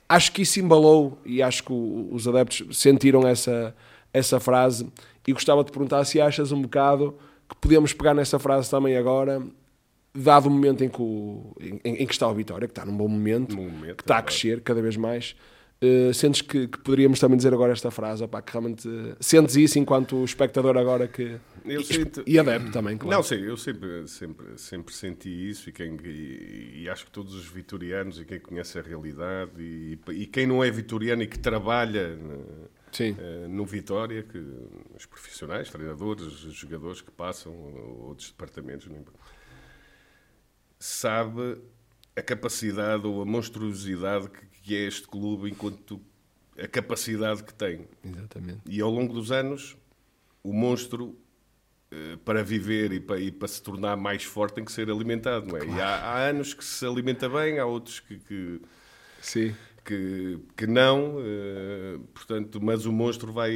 [0.08, 3.74] acho que isso embalou e acho que os adeptos sentiram essa,
[4.12, 4.88] essa frase.
[5.26, 7.16] E gostava de perguntar se achas um bocado
[7.48, 9.42] que podemos pegar nessa frase também agora
[10.14, 12.96] dado o momento em que, o, em, em que está o Vitória, que está num
[12.96, 15.34] bom momento, momento que está a crescer cada vez mais
[15.84, 19.54] Uh, sentes que, que, poderíamos também dizer agora esta frase, opa, que realmente uh, sentes
[19.56, 22.22] isso enquanto espectador agora que eu e, sinto...
[22.26, 23.16] e adepto também, claro.
[23.16, 27.34] Não, sei, eu sempre, sempre, sempre senti isso e, quem, e, e, acho que todos
[27.34, 31.38] os vitorianos e quem conhece a realidade e, e quem não é vitoriano e que
[31.38, 34.38] trabalha uh, no Vitória, que
[34.96, 37.52] os profissionais, treinadores, os jogadores que passam,
[38.00, 38.88] outros departamentos,
[40.78, 41.60] sabe
[42.16, 46.00] a capacidade ou a monstruosidade que, que é este clube enquanto
[46.58, 47.86] a capacidade que tem.
[48.02, 48.60] Exatamente.
[48.66, 49.76] E ao longo dos anos,
[50.42, 51.18] o monstro,
[51.90, 55.46] eh, para viver e para, e para, se tornar mais forte, tem que ser alimentado.
[55.46, 55.60] Não é?
[55.60, 55.78] Claro.
[55.78, 58.62] E há, há, anos que se alimenta bem, há outros que, que,
[59.20, 59.54] Sim.
[59.84, 61.18] Que, que não.
[61.18, 63.52] Uh, portanto, mas o monstro vai.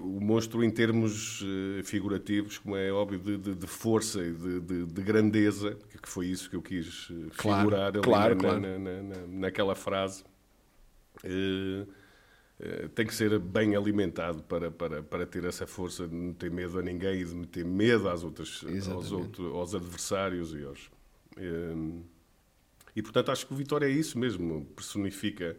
[0.00, 4.86] O monstro, em termos uh, figurativos, como é óbvio, de, de, de força e de,
[4.86, 8.60] de, grandeza, que foi isso que eu quis figurar claro, claro, na, claro.
[8.60, 10.24] Na, na, naquela frase.
[12.94, 16.78] Tem que ser bem alimentado para, para, para ter essa força de não ter medo
[16.78, 20.90] a ninguém e de meter medo às outras, aos, outros, aos adversários e aos.
[22.96, 25.56] Uh, e portanto acho que o Vitória é isso mesmo, personifica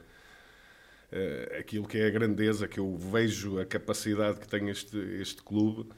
[1.58, 5.90] aquilo que é a grandeza, que eu vejo a capacidade que tem este, este clube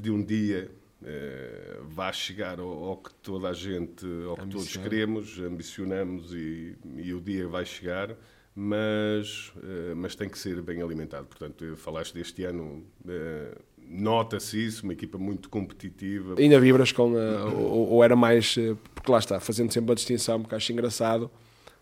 [0.00, 0.70] de um dia
[1.02, 6.76] uh, vá chegar ao, ao, que toda a gente, ao que todos queremos, ambicionamos e,
[6.96, 8.16] e, o dia vai chegar,
[8.54, 11.26] mas, uh, mas tem que ser bem alimentado.
[11.26, 16.34] Portanto, falaste deste ano, uh, nota-se isso, uma equipa muito competitiva.
[16.38, 18.56] Ainda vibras com, ou, ou, era mais,
[18.94, 21.30] porque lá está, fazendo sempre a distinção, porque acho engraçado,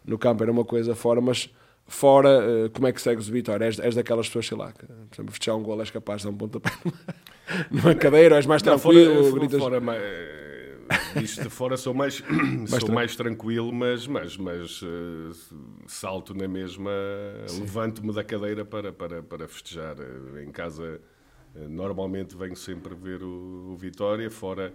[0.04, 1.48] no campo era uma coisa fora, mas
[1.86, 3.64] fora, como é que segues o Vitória?
[3.64, 6.28] És, és daquelas pessoas, sei lá, que, por exemplo, fechar um gol és capaz de
[6.28, 6.70] dar um pontapé
[7.70, 9.14] numa cadeira, és mais tranquilo?
[9.14, 9.60] Não, fora, gritas...
[9.60, 10.02] fora, mais,
[11.22, 12.22] isto de fora sou mais,
[12.80, 15.30] sou mais tranquilo, mas, mas, mas uh,
[15.86, 16.90] salto na mesma,
[17.58, 19.96] levanto-me da cadeira para, para, para festejar.
[20.42, 21.00] Em casa,
[21.54, 24.72] normalmente venho sempre ver o, o Vitória, fora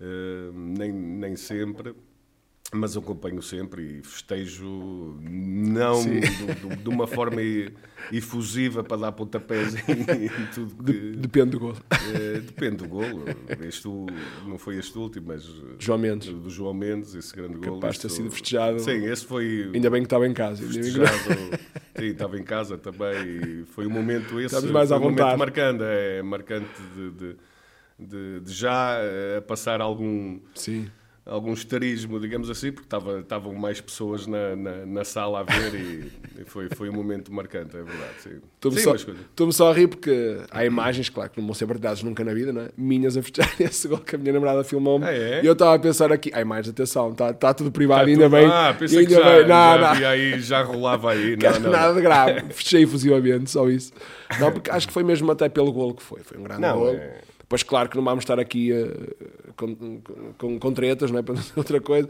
[0.00, 1.94] uh, nem, nem sempre
[2.74, 7.40] mas acompanho sempre e festejo não do, de uma forma
[8.12, 10.92] efusiva para dar pontapés em, em tudo que...
[11.16, 11.76] Depende do golo.
[12.14, 13.24] É, depende do golo.
[13.60, 13.88] Este
[14.46, 15.44] não foi este último, mas...
[15.78, 16.28] João Mendes.
[16.28, 17.80] Do, do João Mendes, esse grande golo.
[17.80, 18.80] Capaz de ter sido festejado.
[18.80, 19.70] Sim, esse foi...
[19.72, 20.62] Ainda bem que estava em casa.
[20.62, 21.08] Festejado,
[21.96, 24.54] sim, estava em casa também e foi um momento esse...
[24.54, 27.36] Estamos mais à um momento marcante, é marcante de, de,
[27.98, 30.40] de, de já eh, passar algum...
[30.54, 30.90] Sim
[31.26, 35.74] algum estarismo, digamos assim, porque estava, estavam mais pessoas na, na, na sala a ver
[35.74, 38.42] e, e, foi, foi um momento marcante, é verdade.
[38.54, 42.02] Estou-me só, estou só a rir porque há imagens, claro, que não vão ser partilhadas
[42.02, 42.68] nunca na vida, não é?
[42.76, 45.06] minhas a festejar esse gol que a minha namorada filmou-me.
[45.06, 45.42] Ah, é?
[45.42, 48.24] E eu estava a pensar aqui, há imagens, atenção, está, está tudo privado, tá ainda
[48.24, 48.46] tudo, bem.
[48.46, 49.40] Ah, pensei ainda que já, bem.
[49.40, 50.08] Não, já, não.
[50.08, 51.36] Aí, já rolava aí.
[51.44, 53.92] Não, não, nada de grave, fechei efusivamente, só isso.
[54.40, 56.78] Não, porque acho que foi mesmo até pelo golo que foi, foi um grande não,
[56.78, 56.96] golo.
[56.96, 57.33] É...
[57.48, 60.00] Pois claro que não vamos estar aqui uh, com,
[60.38, 61.22] com, com tretas, não é?
[61.24, 62.08] Para outra coisa.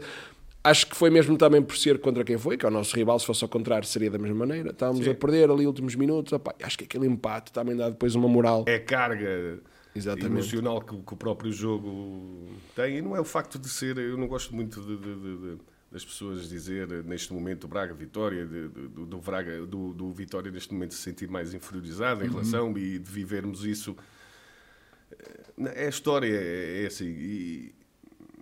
[0.63, 3.19] Acho que foi mesmo também por ser contra quem foi, que é o nosso rival,
[3.19, 4.71] se fosse ao contrário seria da mesma maneira.
[4.71, 5.11] Estávamos Sim.
[5.11, 8.65] a perder ali últimos minutos, opa, acho que aquele empate também dá depois uma moral.
[8.67, 9.59] É carga
[9.95, 10.31] Exatamente.
[10.31, 14.17] emocional que, que, o próprio jogo tem, e não é o facto de ser, eu
[14.17, 15.57] não gosto muito de, de, de,
[15.91, 20.95] das pessoas dizer neste momento Braga Vitória, do, do, Braga, do, do Vitória neste momento
[20.95, 22.33] se sentir mais inferiorizado em uhum.
[22.33, 23.95] relação e de vivermos isso
[25.75, 27.05] é a história é, é assim.
[27.05, 27.75] E,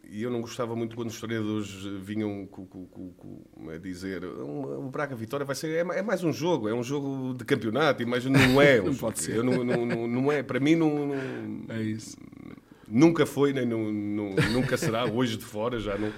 [0.10, 1.70] e, eu não gostava muito quando os historiadores
[2.02, 6.32] vinham com, com, com, a dizer o Braga Vitória vai ser é, é, mais um
[6.32, 8.80] jogo, é um jogo de campeonato, mas não é.
[8.82, 9.38] Um não pode ser.
[9.38, 10.44] Eu não, não, não, não, é.
[10.44, 12.18] Para mim não, não, é isso.
[12.88, 15.06] Nunca foi nem nunca será.
[15.06, 16.12] Hoje de fora já não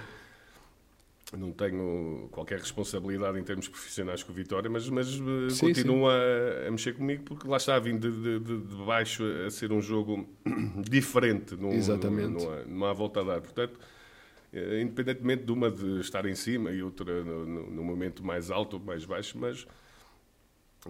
[1.33, 6.11] não tenho qualquer responsabilidade em termos profissionais com o Vitória, mas, mas eh, sim, continua
[6.11, 6.65] sim.
[6.65, 9.81] A, a, mexer comigo porque lá está vindo de, de, de, baixo a ser um
[9.81, 10.27] jogo
[10.87, 12.43] diferente, num, Exatamente.
[12.43, 13.41] Numa, numa volta a dar.
[13.41, 13.79] Portanto,
[14.53, 18.51] eh, independentemente de uma de estar em cima e outra no, no, no momento mais
[18.51, 19.65] alto ou mais baixo, mas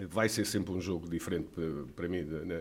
[0.10, 1.48] vai ser sempre um jogo diferente
[1.96, 2.22] para, mim.
[2.24, 2.60] Na,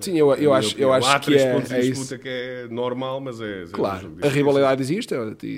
[0.00, 2.18] Sim, eu, eu acho, eu acho que é, é isso.
[2.18, 3.64] que é normal, mas é.
[3.72, 5.14] Claro, é um a rivalidade existe,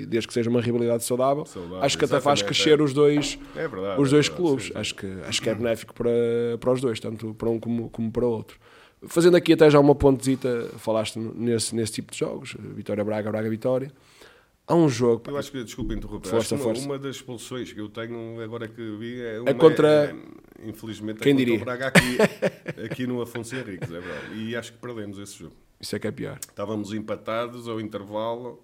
[0.07, 1.45] desde que seja uma rivalidade saudável.
[1.45, 2.83] saudável acho que até faz crescer é.
[2.83, 4.65] os dois, é verdade, os dois é clubes.
[4.65, 4.79] Sim, sim.
[4.79, 6.09] Acho, que, acho que é benéfico para,
[6.59, 8.57] para os dois, tanto para um como, como para o outro.
[9.07, 13.49] Fazendo aqui até já uma pontezita, falaste nesse, nesse tipo de jogos, Vitória Braga, Braga
[13.49, 13.91] Vitória.
[14.67, 15.23] Há um jogo.
[15.25, 16.85] Eu acho que, desculpa interromper, força, uma, força.
[16.85, 19.87] uma das expulsões que eu tenho agora que vi é, uma, é contra.
[19.87, 21.55] É, infelizmente, Quem é diria?
[21.55, 22.17] o Braga aqui,
[22.85, 24.35] aqui no Afonso Henriques, é verdade.
[24.35, 25.55] E acho que perdemos esse jogo.
[25.79, 26.37] Isso é que é pior.
[26.41, 28.61] Estávamos empatados ao intervalo,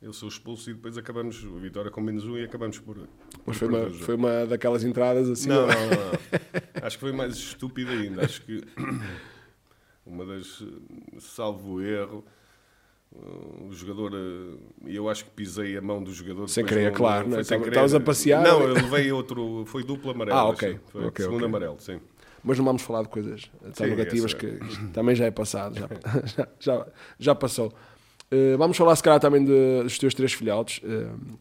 [0.00, 3.06] eu sou expulso e depois acabamos, a vitória com menos um e acabamos por.
[3.44, 5.50] Mas foi uma, foi uma daquelas entradas assim?
[5.50, 6.80] Não, não, não.
[6.82, 8.24] acho que foi mais estúpida ainda.
[8.24, 8.64] Acho que
[10.06, 10.64] uma das,
[11.18, 12.24] salvo erro
[13.12, 14.12] o jogador,
[14.86, 16.48] e eu acho que pisei a mão do jogador.
[16.48, 17.28] Sem querer, claro.
[17.28, 18.42] Não, Estavas a passear?
[18.42, 20.38] Não, eu levei outro, foi duplo amarelo.
[20.38, 20.78] Ah, ok.
[20.86, 21.48] Foi okay, segundo okay.
[21.48, 22.00] amarelo, sim.
[22.42, 24.58] Mas não vamos falar de coisas tão sim, negativas que
[24.92, 25.88] também já é passado, já,
[26.24, 26.86] já, já,
[27.18, 27.72] já passou.
[28.32, 30.80] Uh, vamos falar se calhar também de, dos teus três filhotes.
[30.84, 31.36] Uh,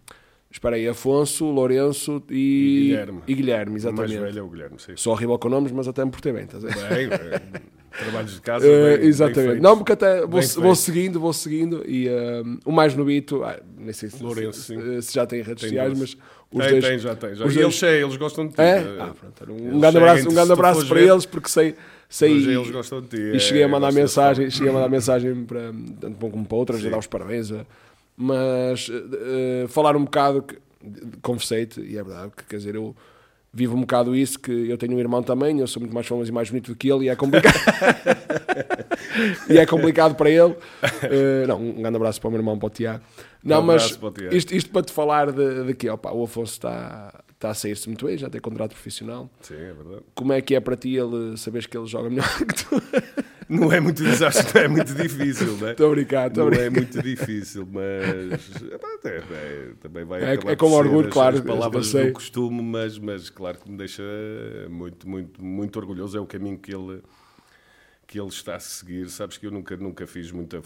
[0.51, 3.21] espera aí, Afonso, Lourenço e, e Guilherme.
[3.27, 4.17] E Guilherme, exatamente.
[4.17, 4.93] O mais velho é o Guilherme, sim.
[4.95, 6.89] Sou horrível com nomes, mas até me portei bem, estás a ver?
[6.89, 7.10] Bem,
[7.51, 7.62] bem.
[7.97, 8.65] Trabalhos de casa.
[8.65, 9.54] Uh, bem, exatamente.
[9.54, 11.84] Bem não, porque até vou, vou seguindo, vou seguindo.
[11.88, 15.62] E uh, o mais novito, ah, nem sei se, Lourenço, se, se, já tem redes
[15.62, 16.15] tem sociais, dois.
[16.15, 16.86] mas os tem, dois.
[16.86, 17.36] Tem, já tem.
[17.36, 17.45] Já.
[17.45, 17.84] Os e dois...
[17.84, 18.62] eles, eles gostam de ti.
[18.62, 18.80] É?
[18.99, 21.75] Ah, pronto, um, um grande abraço, um grande abraço para eles, porque sei.
[22.08, 23.36] sei eles gostam de ti.
[23.36, 26.58] E cheguei a é, mandar mensagem, cheguei a mandar mensagem para tanto bom como para
[26.58, 27.52] outras, a dar os parabéns.
[28.15, 30.43] Mas uh, falar um bocado,
[31.21, 32.95] conversei-te, e é verdade, que quer dizer, eu
[33.52, 36.30] vivo um bocado isso, que eu tenho um irmão também, eu sou muito mais famoso
[36.30, 37.56] e mais bonito do que ele, e é complicado.
[39.50, 40.54] e é complicado para ele.
[40.54, 43.04] Uh, não, um grande abraço para o meu irmão, para o Tiago.
[43.44, 44.36] Não, um mas Tiago.
[44.36, 47.88] Isto, isto, para te falar de, de que opa, o Afonso está, está a sair-se
[47.88, 49.30] muito bem, já tem contrato profissional.
[49.42, 50.04] Sim, é verdade.
[50.14, 52.82] Como é que é para ti ele saberes que ele joga melhor que tu?
[53.50, 55.72] Não é muito, acho é muito difícil, não é?
[55.72, 56.66] Estou a brincar, estou Não brincar.
[56.66, 57.84] é muito difícil, mas
[59.04, 61.38] é, é, também vai é, é com orgulho, as, claro.
[61.38, 64.04] As palavras do costume, mas, mas claro que me deixa
[64.70, 66.16] muito, muito, muito orgulhoso.
[66.16, 67.02] É o caminho que ele,
[68.06, 69.10] que ele está a seguir.
[69.10, 70.62] Sabes que eu nunca, nunca fiz muita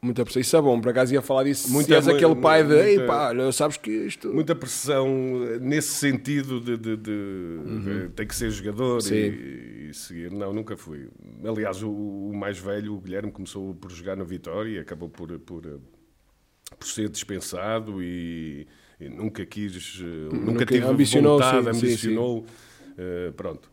[0.00, 1.70] Muita pressão, isso é bom, por acaso ia falar disso.
[1.72, 4.32] Muita, se és aquele pai de, muita, ei pá, sabes que isto.
[4.32, 5.08] Muita pressão
[5.60, 7.80] nesse sentido de, de, de, uhum.
[7.80, 10.30] de tem que ser jogador e, e, seguir.
[10.30, 11.08] Não, nunca fui.
[11.44, 15.36] Aliás, o, o, mais velho, o Guilherme, começou por jogar no Vitória e acabou por,
[15.40, 15.62] por,
[16.78, 18.68] por ser dispensado e,
[19.00, 22.40] e nunca quis, nunca, nunca tive ambicionou, vontade, sim, ambicionou.
[22.40, 22.98] Sim, sim.
[22.98, 23.68] Uh, pronto.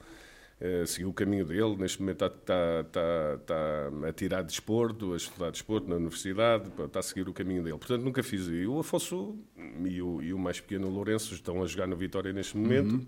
[0.65, 5.51] Uh, seguiu o caminho dele, neste momento está, está, está, a tirar desporto, a estudar
[5.51, 7.77] desporto na universidade, está a seguir o caminho dele.
[7.77, 8.47] Portanto, nunca fiz.
[8.47, 9.37] E o Afonso
[9.83, 13.07] e o, e o mais pequeno Lourenço estão a jogar no Vitória neste momento uhum.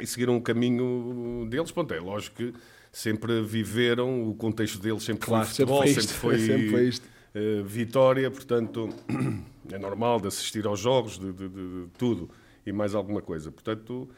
[0.00, 1.70] e seguiram o caminho deles.
[1.70, 2.54] Pronto, é lógico que
[2.90, 7.60] sempre viveram, o contexto deles sempre claro, foi futebol, sempre foi, sempre foi, sempre foi
[7.60, 8.88] uh, Vitória, portanto
[9.70, 12.30] é normal de assistir aos jogos, de, de, tudo
[12.64, 13.50] e mais alguma coisa.
[13.52, 14.08] Portanto,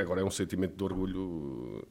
[0.00, 1.86] agora é um sentimento de orgulho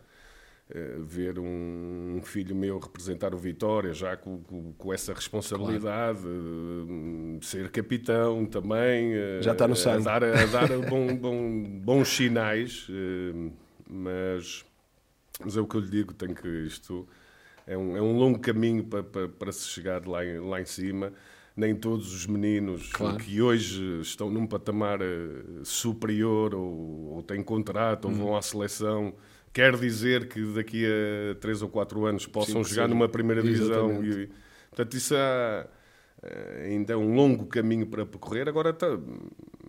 [0.69, 7.39] uh, ver um filho meu representar o Vitória, já com, com, com essa responsabilidade, claro.
[7.41, 10.07] ser capitão também, já está no sangue.
[10.07, 12.88] A dar, a dar bom, bom, bons sinais,
[13.89, 14.65] mas
[15.43, 17.07] mas é o que eu lhe digo, tem que isto
[17.65, 20.65] é um, é um longo caminho para, para, para se chegar lá em, lá em
[20.65, 21.13] cima.
[21.56, 23.18] Nem todos os meninos claro.
[23.18, 28.18] que hoje estão num patamar eh, superior ou, ou têm contrato ou uhum.
[28.18, 29.13] vão à seleção
[29.54, 32.89] quer dizer que daqui a 3 ou 4 anos possam Sim, jogar sim.
[32.89, 34.04] numa primeira divisão.
[34.04, 34.30] E,
[34.70, 35.68] portanto, isso há,
[36.24, 38.50] eh, ainda é um longo caminho para percorrer.
[38.50, 38.88] Agora está,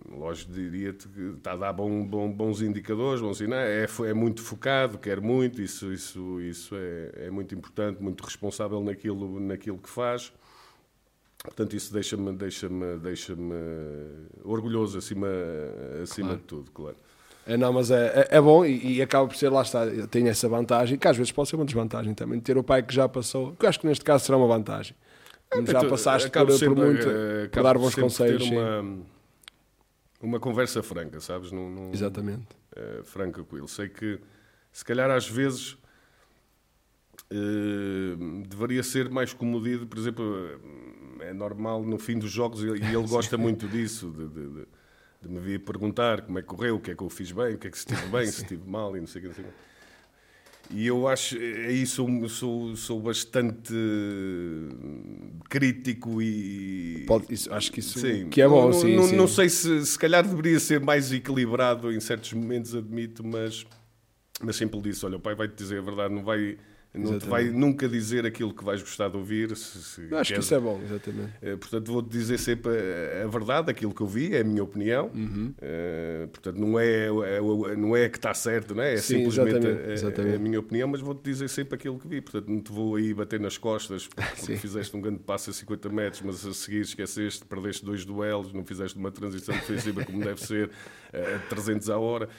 [0.09, 3.69] lógico, diria-te que está a dar bom, bom, bons indicadores, bons sinais,
[3.99, 8.83] é, é muito focado, quer muito, isso, isso, isso é, é muito importante, muito responsável
[8.83, 10.33] naquilo, naquilo que faz.
[11.45, 12.69] Portanto, isso deixa-me deixa
[13.01, 13.33] deixa
[14.43, 15.27] orgulhoso acima,
[16.01, 16.41] acima claro.
[16.41, 16.95] de tudo, claro.
[17.47, 20.27] É, não, mas é, é, é bom e, e, acaba por ser, lá está, tem
[20.27, 23.07] essa vantagem, que às vezes pode ser uma desvantagem também, ter o pai que já
[23.07, 24.95] passou, que eu acho que neste caso será uma vantagem.
[25.51, 28.49] É, já passaste por, por, muito, uh, por dar bons conselhos.
[28.49, 28.97] Uma,
[30.21, 31.51] uma conversa franca, sabes?
[31.51, 32.47] Num, num, Exatamente.
[32.75, 33.67] Uh, franca com ele.
[33.67, 34.19] Sei que,
[34.71, 35.77] se calhar, às vezes
[37.31, 40.59] uh, deveria ser mais comodido, por exemplo,
[41.19, 44.67] é normal no fim dos jogos e ele gosta muito disso, de, de, de,
[45.21, 47.55] de, me vir perguntar como é que correu, o que é que eu fiz bem,
[47.55, 49.27] o que é que estive bem, se estive mal e não sei o que.
[49.29, 49.53] Não sei o que.
[50.71, 53.73] E eu acho, aí sou, sou, sou bastante
[55.47, 57.03] crítico e.
[57.05, 59.15] Pode, isso, acho que isso sim, que é bom, não, sim, não, sim.
[59.15, 63.65] não sei se se calhar deveria ser mais equilibrado em certos momentos, admito, mas,
[64.41, 66.57] mas sempre disse: olha, o pai vai te dizer a verdade, não vai
[66.97, 69.55] não te vai nunca dizer aquilo que vais gostar de ouvir.
[69.55, 71.31] Se, se acho que isso é bom, exatamente.
[71.41, 74.63] Uh, portanto, vou-te dizer sempre a, a, verdade, aquilo que eu vi, é a minha
[74.63, 75.11] opinião.
[75.13, 75.53] Uhum.
[75.57, 78.93] Uh, portanto, não é, é, não é que está certo, não é?
[78.93, 80.35] É Sim, simplesmente exatamente, a, exatamente.
[80.35, 82.21] a, minha opinião, mas vou-te dizer sempre aquilo que vi.
[82.21, 85.89] Portanto, não te vou aí bater nas costas porque fizeste um grande passo a 50
[85.89, 90.41] metros, mas a seguir esqueceste, perdeste dois duelos, não fizeste uma transição defensiva como deve
[90.41, 90.69] ser,
[91.13, 92.29] a 300 a hora.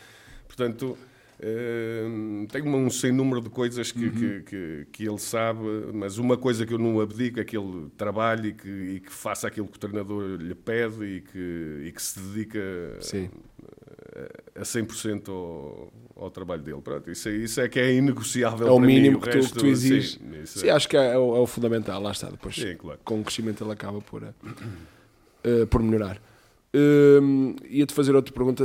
[0.47, 0.97] Portanto.
[1.39, 4.11] Uh, tenho um sem número de coisas que, uhum.
[4.11, 5.61] que, que, que, ele sabe,
[5.93, 9.13] mas uma coisa que eu não abdico é que ele trabalhe e que, e que
[9.13, 12.59] faça aquilo que o treinador lhe pede e que, e que se dedica
[13.01, 13.29] Sim.
[14.57, 16.81] a, a 100% ao, ao trabalho dele.
[16.81, 18.67] Pronto, isso, é, isso é que é inegociável.
[18.67, 20.13] É o mínimo mim, que, tu, que, tu, exiges.
[20.13, 20.71] Sim, sim é.
[20.71, 22.01] acho que é o, é o, fundamental.
[22.01, 22.99] Lá está, depois sim, claro.
[23.05, 26.19] com o crescimento ele acaba por, uh, por melhorar.
[26.77, 28.65] Uh, Ia-te fazer outra pergunta.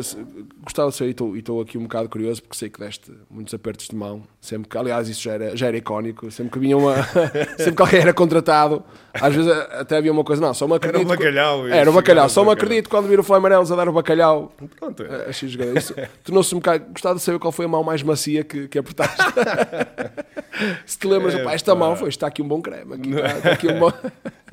[0.64, 3.88] Gostava de saber, e estou aqui um bocado curioso, porque sei que deste muitos apertos
[3.88, 4.24] de mão.
[4.42, 6.30] Sempre que, aliás, isso já era, já era icónico.
[6.30, 6.96] Sempre que vinha uma.
[7.58, 11.00] sempre que alguém era contratado, às vezes até havia uma coisa, não, só me acredito.
[11.00, 11.68] Era o bacalhau.
[11.68, 14.54] Era o bacalhau, só me acredito quando vir o Flamengo a dar o bacalhau.
[14.80, 15.06] Pronto.
[15.28, 15.96] Achei isso.
[16.24, 16.86] Tornou-se um bocado.
[16.92, 19.22] Gostava de saber qual foi a mão mais macia que, que apertaste.
[20.86, 22.94] Se te lembras, é, pá, esta mão foi, está aqui um bom creme.
[22.94, 23.94] Aqui, está, está aqui um bom.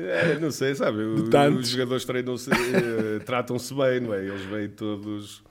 [0.01, 1.03] É, não sei, sabe?
[1.03, 4.25] Os jogadores treinam-se, uh, tratam-se bem, não é?
[4.25, 5.43] Eles vêm todos.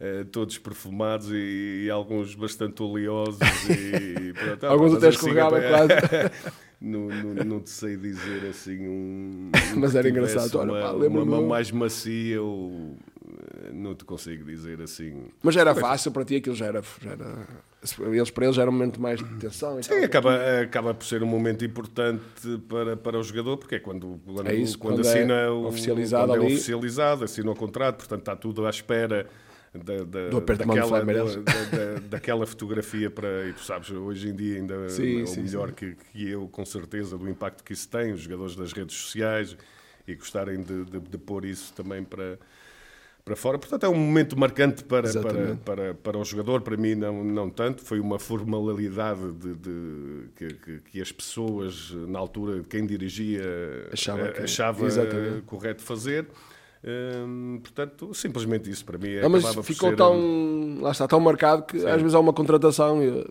[0.00, 5.60] Uh, todos perfumados e, e, alguns bastante oleosos e, pronto, ah, alguns até assim, escorregavam
[5.60, 5.88] quase
[6.80, 11.72] não, não, não, te sei dizer assim um mas era engraçado uma, uma mão mais
[11.72, 13.17] macia ou eh,
[13.72, 17.46] não te consigo dizer assim mas era fácil para ti aquilo já era, já era
[18.12, 19.80] eles para eles era um momento mais de tensão.
[19.82, 22.22] Sim, acaba, acaba por ser um momento importante
[22.68, 25.64] para, para o jogador, porque é quando, quando, é isso, quando, quando assina é o,
[25.64, 29.28] oficializado, quando é oficializado, assina o contrato, portanto está tudo à espera
[29.72, 33.46] da, da, do daquela, da, da, daquela fotografia para.
[33.46, 36.64] E tu sabes, hoje em dia ainda sim, é o melhor Que, que eu, com
[36.64, 39.56] certeza, do impacto que isso tem, os jogadores das redes sociais
[40.06, 42.38] e gostarem de, de, de pôr isso também para
[43.28, 43.58] para fora.
[43.58, 47.50] Portanto, é um momento marcante para, para, para, para o jogador, para mim não, não
[47.50, 47.84] tanto.
[47.84, 53.42] Foi uma formalidade de, de que, que, que, as pessoas, na altura, quem dirigia,
[53.92, 54.86] achava, que, achava
[55.46, 56.26] correto fazer.
[56.84, 60.78] Hum, portanto, simplesmente isso para mim é mas ficou tão, um...
[60.80, 61.88] lá está, tão marcado que Sim.
[61.88, 63.26] às vezes há uma contratação e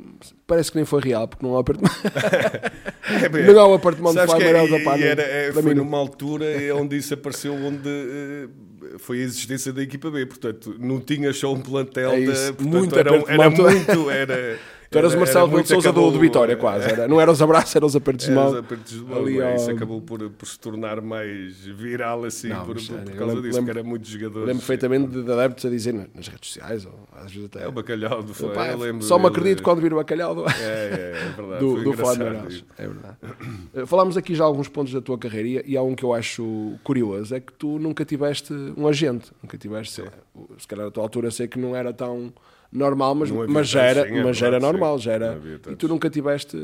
[0.45, 1.95] parece que nem foi real, porque não há apartamento.
[3.07, 4.99] é, não há um apartamento de Amaral da Pá.
[4.99, 6.45] É, foi numa altura
[6.75, 8.49] onde isso apareceu, onde uh,
[8.97, 12.53] foi a existência da equipa B, portanto, não tinha só um plantel, é isso, de,
[12.53, 14.59] portanto, muito era, era muito, era,
[14.89, 16.89] Tu eras o Marcelo Rebelo de muito Sousa do, do Vitória, quase.
[16.89, 18.51] Era, não era os abraços, eram os apertos de Era mão.
[18.51, 19.55] os apertos de mão, ali é?
[19.55, 23.41] Isso acabou por, por se tornar mais viral assim Não, por, por- por causa lembro-
[23.41, 24.47] disso, lembro- que era muitos jogadores.
[24.47, 27.63] Lembro perfeitamente de, de adeptos a dizer nas redes sociais, ou às vezes até.
[27.65, 28.33] É o bacalhau do.
[28.53, 31.59] Pá, eu lembro só me acredito quando vir o bacalhau do, É, é, é verdade.
[31.65, 31.91] do, do.
[32.77, 33.17] É verdade.
[33.88, 37.35] Falámos aqui já alguns pontos da tua carreira e- há um que eu acho curioso:
[37.35, 40.91] é que tu nunca tiveste um agente, nunca tiveste, sei lá, o- se calhar a
[40.91, 42.31] tua altura sei que não era tão
[42.72, 45.39] normal, mas, havia mas já era, é mas já era normal, já era.
[45.70, 46.57] E tu nunca tiveste,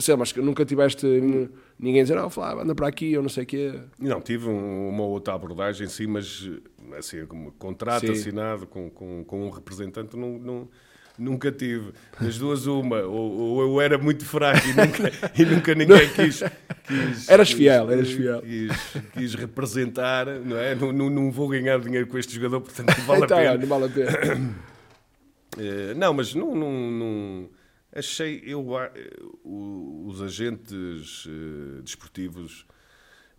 [0.00, 1.06] sei lá, mas nunca tiveste
[1.78, 3.74] ninguém dizer, não, Flávio, anda para aqui, ou não sei o quê.
[3.98, 6.48] Não, tive um- uma outra abordagem, sim, mas
[6.96, 8.12] assim, como contrato Sim.
[8.12, 10.68] assinado com, com, com um representante, não, não-
[11.18, 11.92] nunca tive.
[12.20, 16.42] Das duas, uma, ou, ou eu era muito fraco e nunca, e nunca ninguém quis.
[16.86, 18.40] quis- Eras quis- fiel, eras fiel.
[18.42, 18.72] Quis,
[19.12, 20.74] quis representar, não é?
[20.74, 23.56] Não, não, não vou ganhar dinheiro com este jogador, portanto não vale a Então, pena.
[23.56, 24.58] não vale a pena.
[25.58, 27.50] Eh, não, mas não, não, não-
[27.92, 28.64] achei eu
[29.44, 32.66] os agentes eh, desportivos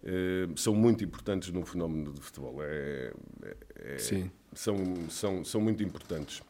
[0.03, 2.61] eh, são muito importantes no fenómeno de futebol.
[2.63, 3.13] É,
[3.43, 3.57] é-
[3.93, 4.31] é- Sim.
[4.53, 6.41] São, são, são muito importantes.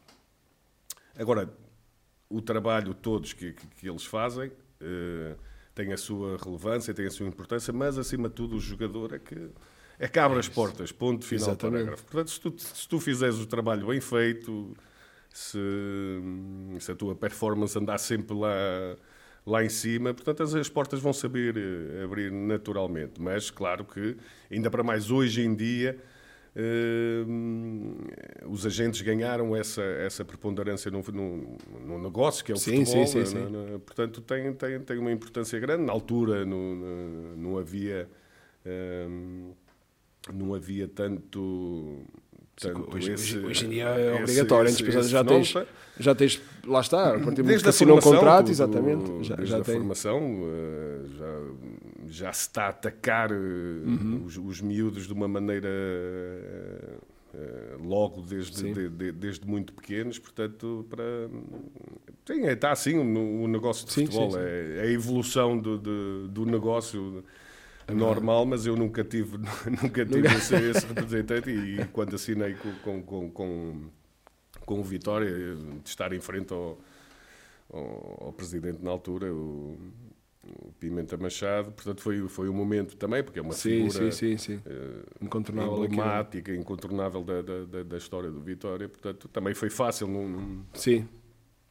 [1.17, 1.51] Agora,
[2.29, 4.51] o trabalho todos que, que, que eles fazem
[5.75, 9.19] tem a sua relevância, tem a sua importância, mas acima de tudo o jogador é
[9.19, 9.49] que
[10.01, 11.73] é que abre as portas, ponto final Exatamente.
[11.83, 12.05] parágrafo.
[12.05, 14.73] Portanto, se tu, se tu fizeres o trabalho bem feito,
[15.33, 15.57] se,
[16.79, 18.51] se a tua performance andar sempre lá,
[19.45, 23.21] lá em cima, portanto as, as portas vão saber eh, abrir naturalmente.
[23.21, 24.17] Mas claro que,
[24.51, 25.97] ainda para mais hoje em dia,
[26.55, 27.25] eh,
[28.47, 32.85] os agentes ganharam essa, essa preponderância no, no, no negócio que é o Sim, futebol.
[32.85, 33.45] sim, sim, né, sim.
[33.49, 35.83] né, né, portanto, tem, tem, tem uma importância grande.
[35.83, 36.75] Na altura não,
[37.37, 38.09] não havia.
[38.65, 39.07] eh,
[40.33, 42.03] não havia tanto.
[42.59, 45.53] Tanto Hoje, esse- hoje- em dia é esse- obrigatório, esse- antes já tens,
[45.99, 49.35] já tens, lá está, a partir Desde que assinou um contrato, do- exatamente, do- já,
[49.35, 49.75] desde já a tem.
[49.75, 51.41] formação eh, já,
[52.25, 54.23] já se está a atacar eh, Uhum.
[54.25, 56.97] os, os miúdos de uma maneira eh,
[57.83, 61.03] logo desde, de- de- desde muito pequenos, portanto, para
[62.25, 64.43] sim, é- está assim o, o negócio de Sim, futebol, sim, sim.
[64.43, 67.48] É, é a evolução do, do, do negócio É
[67.93, 69.37] normal, mas eu nunca tive,
[69.81, 73.89] nunca tive esse, esse representante e quando assinei com, com, com,
[74.65, 76.77] com, o Vitória, de estar em frente ao,
[77.71, 79.77] ao, ao presidente na altura, o,
[80.43, 84.37] o Pimenta Machado, portanto foi, foi um momento também, porque é uma Sim, figura sim,
[84.37, 84.61] sim, sim.
[84.65, 90.27] eh, Incontornável emblemática, incontornável da, da, da, história do Vitória, portanto também foi fácil, não,
[90.27, 91.07] não- Sim,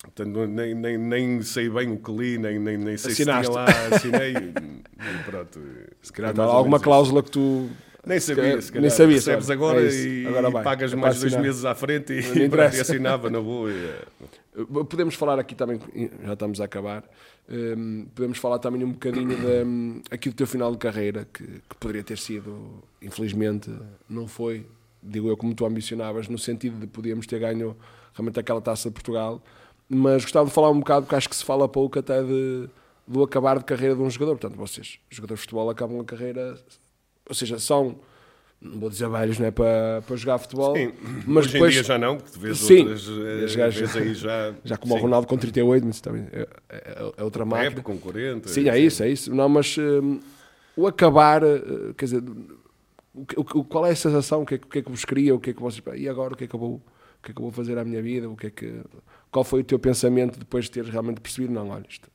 [0.03, 3.47] portanto, nem, nem, nem sei bem o que li, nem, nem, nem sei Assinaste.
[3.47, 4.35] se tinha lá, assinei,
[5.27, 5.61] pronto.
[6.03, 7.69] se calhar ou alguma cláusula que tu.
[8.07, 8.83] nem sabia, se calhar.
[8.83, 9.53] nem sabia, recebes sabe?
[9.59, 12.81] agora É e, Agora e pagas É mais dois meses à frente e, e, pronto,
[12.81, 13.71] assinava na boa.
[13.71, 14.03] é.
[14.57, 15.81] Uh, Podemos falar aqui também,
[16.25, 17.05] já estamos a acabar,
[17.49, 21.77] um, podemos falar também um bocadinho um, aqui do teu final de carreira, que, que
[21.79, 23.71] poderia ter sido, infelizmente,
[24.09, 24.67] não foi,
[25.03, 27.77] digo eu, como tu ambicionavas, no sentido de podíamos ter ganho
[28.15, 29.41] realmente aquela taça de Portugal,
[29.89, 32.69] mas gostava de falar um bocado, porque acho que se fala pouco até de,
[33.07, 34.37] do acabar de carreira de um jogador.
[34.39, 36.59] Portanto, vocês, jogadores de futebol, acabam a carreira,
[37.29, 37.97] ou seja, são,
[38.61, 40.93] não vou dizer velhos, não é para, para jogar futebol, Sim,
[41.27, 42.81] mas hoje depois em dia já não, porque tu vês Sim.
[42.81, 44.55] outras, eh, aí já...
[44.65, 47.71] já como o sim, Ronaldo com 38, mas também é, é- é outra máquina.
[47.71, 48.49] Pepe com 40.
[48.49, 49.35] Sim, é isso, é isso.
[49.35, 50.21] Não, mas hum,
[50.77, 52.23] o acabar, uh, quer dizer,
[53.15, 53.25] o,
[53.61, 54.43] o qual é a sensação?
[54.43, 55.35] O que é, que- o que é que vos cria?
[55.35, 55.83] O que é que vocês.
[55.97, 56.81] E agora o que é que eu vou,
[57.19, 58.29] o que é que eu vou fazer à minha vida?
[58.29, 58.81] O que é que,
[59.31, 61.53] qual foi o teu pensamento depois de teres realmente percebido?
[61.53, 62.09] Não, olha, isto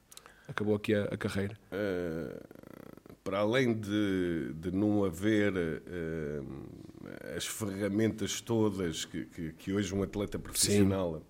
[0.47, 1.57] acabou aqui a, a carreira.
[1.71, 2.41] Eh,
[3.23, 6.41] para além de, de não haver eh,
[7.37, 11.21] as ferramentas todas que, que, que hoje um atleta profissional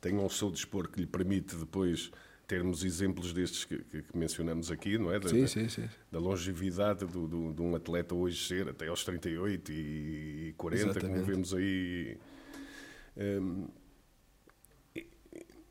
[0.00, 2.10] tem ao seu dispor que lhe permite depois
[2.46, 5.18] termos exemplos destes que, que- que mencionamos aqui, não é?
[5.18, 5.88] Da, Sim, sim, sim.
[6.10, 10.92] da longevidade do, do- de um atleta hoje ser até aos 38 e 40, como
[10.92, 11.24] Exatamente.
[11.30, 12.16] vemos aí.
[13.16, 13.68] Hum,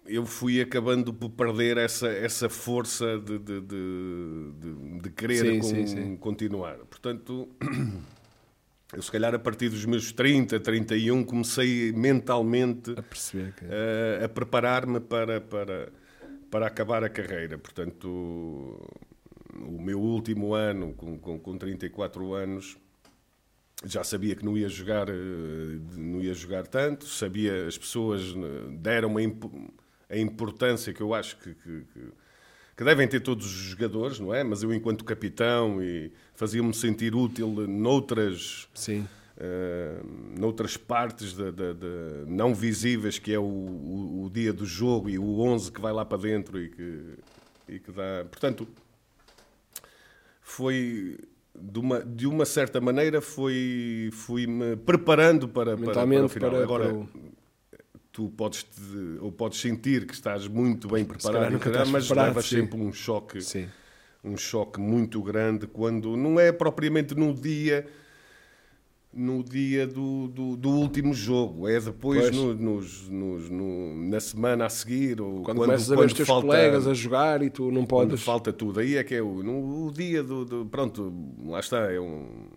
[0.05, 5.67] eu fui acabando por perder essa, essa força de, de, de, de- querer Sim, con-
[5.67, 6.15] sim, sim.
[6.17, 6.77] continuar.
[6.79, 7.47] Portanto,
[8.93, 13.65] eu se calhar a partir dos meus 30, 31, comecei mentalmente A perceber que.
[13.65, 15.91] a, a preparar-me para, para,
[16.49, 17.57] para acabar a carreira.
[17.57, 18.07] Portanto,
[19.53, 22.77] o meu último ano, com, com, com 34 anos,
[23.83, 25.13] já sabia que não ia jogar, eh,
[25.97, 29.73] não ia jogar tanto, sabia, as pessoas eh, deram a, impo-
[30.09, 32.11] a importância que eu acho que, que, que-
[32.77, 34.43] que devem ter todos os jogadores, não é?
[34.43, 39.07] Mas eu, enquanto capitão, e fazia-me sentir útil noutras, Sim.
[39.37, 44.65] uh, noutras partes de, de, de não visíveis, que é o, o, o, dia do
[44.65, 47.03] jogo e o 11 que vai lá para dentro e que,
[47.67, 48.25] e que dá.
[48.31, 48.67] Portanto,
[50.41, 51.17] foi.
[51.61, 56.51] De uma, de uma certa maneira fui fui me preparando para, para, para o final.
[56.51, 57.09] Para, Agora, para o...
[58.11, 58.65] tu podes
[59.19, 61.59] ou podes sentir que estás muito bem preparado,
[61.91, 63.67] mas levas sempre um choque, sim.
[64.23, 67.85] um choque muito grande quando não é propriamente no dia
[69.13, 74.65] no dia do, do, do, último jogo, é depois no, nos, nos, no, na semana
[74.65, 75.19] a seguir.
[75.19, 77.85] Ou quando, quando começas a ver os teus falta, colegas a jogar e tu não
[77.85, 78.23] podes.
[78.23, 81.13] falta tudo, aí é que é o, no, o dia do, do, Pronto,
[81.45, 82.47] lá está, é um,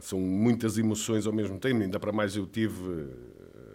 [0.00, 3.08] são muitas emoções ao mesmo tempo, ainda para mais eu tive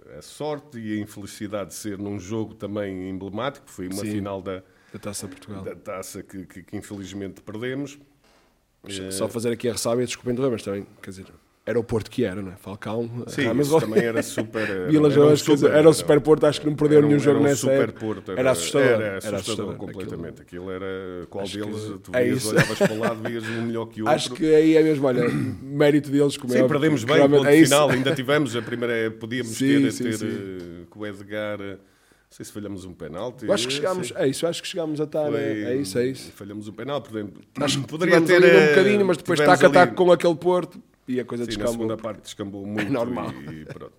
[0.10, 4.12] eh, a sorte e a infelicidade de ser num jogo também emblemático, foi uma Sim,
[4.12, 4.62] final da,
[4.92, 5.64] da Taça Portugal.
[5.64, 7.98] Da taça que, que, que infelizmente perdemos.
[9.12, 11.26] Só fazer aqui a ressalva e desculpem mas também, quer dizer,
[11.68, 12.56] era o Porto que era, não é?
[12.56, 14.88] Falcão, Sim, Ramos, também era super.
[14.90, 17.44] Vila era, um super, era o super Porto, acho que não perdeu nenhum jogo um
[17.44, 18.00] nessa super época.
[18.00, 18.88] Porto, era, era assustador.
[18.88, 20.42] Era assustador, era assustador completamente.
[20.42, 21.26] Aquilo, aquilo era.
[21.30, 24.06] Qual acho deles tu é vias, olhavas para o lado, vias um melhor que o
[24.06, 24.16] outro.
[24.16, 27.62] Acho que aí é mesmo, olha, mérito deles como Sim, é, perdemos bem, ponto é
[27.62, 30.26] final, ainda tivemos a primeira, podíamos sim, ter, sim, ter sim.
[30.26, 31.60] Uh, com o Edgar.
[31.60, 31.78] Uh,
[32.30, 33.50] não sei se falhamos um penalti.
[33.50, 35.30] Acho que chegámos, é isso, acho que chegámos a estar.
[35.32, 36.32] Foi, é isso, é isso.
[36.34, 37.10] Falhamos um penalti,
[37.60, 38.42] acho que poderia ter.
[38.42, 41.72] Um bocadinho, mas depois tac a tac com aquele Porto e a coisa Sim, descambou.
[41.72, 42.88] na segunda parte descambou muito.
[42.88, 43.32] É normal.
[43.52, 43.94] E, pronto.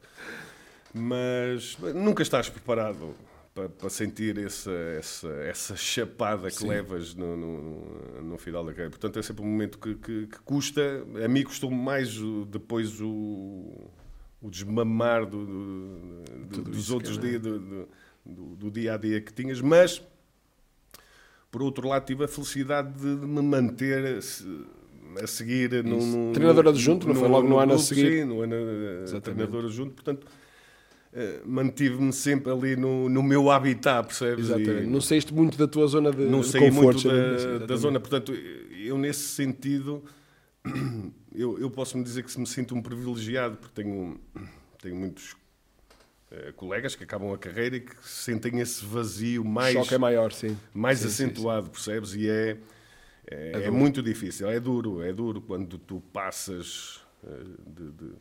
[0.93, 3.15] Mas nunca estás preparado
[3.55, 6.69] para, para sentir essa, essa, essa chapada que Sim.
[6.69, 8.91] levas no, no, no, final da carreira.
[8.91, 11.05] Portanto, é sempre um momento que, que, que custa.
[11.25, 13.91] A mim custou mais depois o,
[14.41, 17.89] o desmamar do, do, dos outros dias, do,
[18.25, 20.03] do, dia a dia que tinhas, mas
[21.51, 24.21] por outro lado tive a felicidade de me manter
[25.23, 28.21] a seguir num, treinador adjunto, não foi logo no ano a seguir?
[28.21, 34.07] Sim, no ano eh, treinador adjunto, portanto uh, mantive-me sempre ali no, no meu habitat,
[34.07, 34.47] percebes?
[34.47, 34.85] Exatamente.
[34.85, 38.33] E, não saíste muito da tua zona de, não saí muito da, da, zona, portanto
[38.33, 40.05] eu nesse sentido
[41.35, 44.21] eu, eu posso me dizer que me sinto um privilegiado porque tenho,
[44.81, 45.33] tenho muitos
[46.31, 49.99] uh, colegas que acabam a carreira e que sentem esse vazio mais, o choque é
[49.99, 50.57] maior, sim.
[50.75, 51.73] mais sim, acentuado, sim, sim.
[51.73, 52.15] percebes?
[52.15, 52.57] E é
[53.31, 58.13] é, é, é muito difícil, é duro, é duro quando tu passas eh, de, de,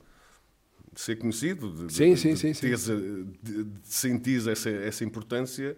[0.96, 5.78] ser conhecido, de, sim, de, sim, sim, teres, de, de sentir essa, essa importância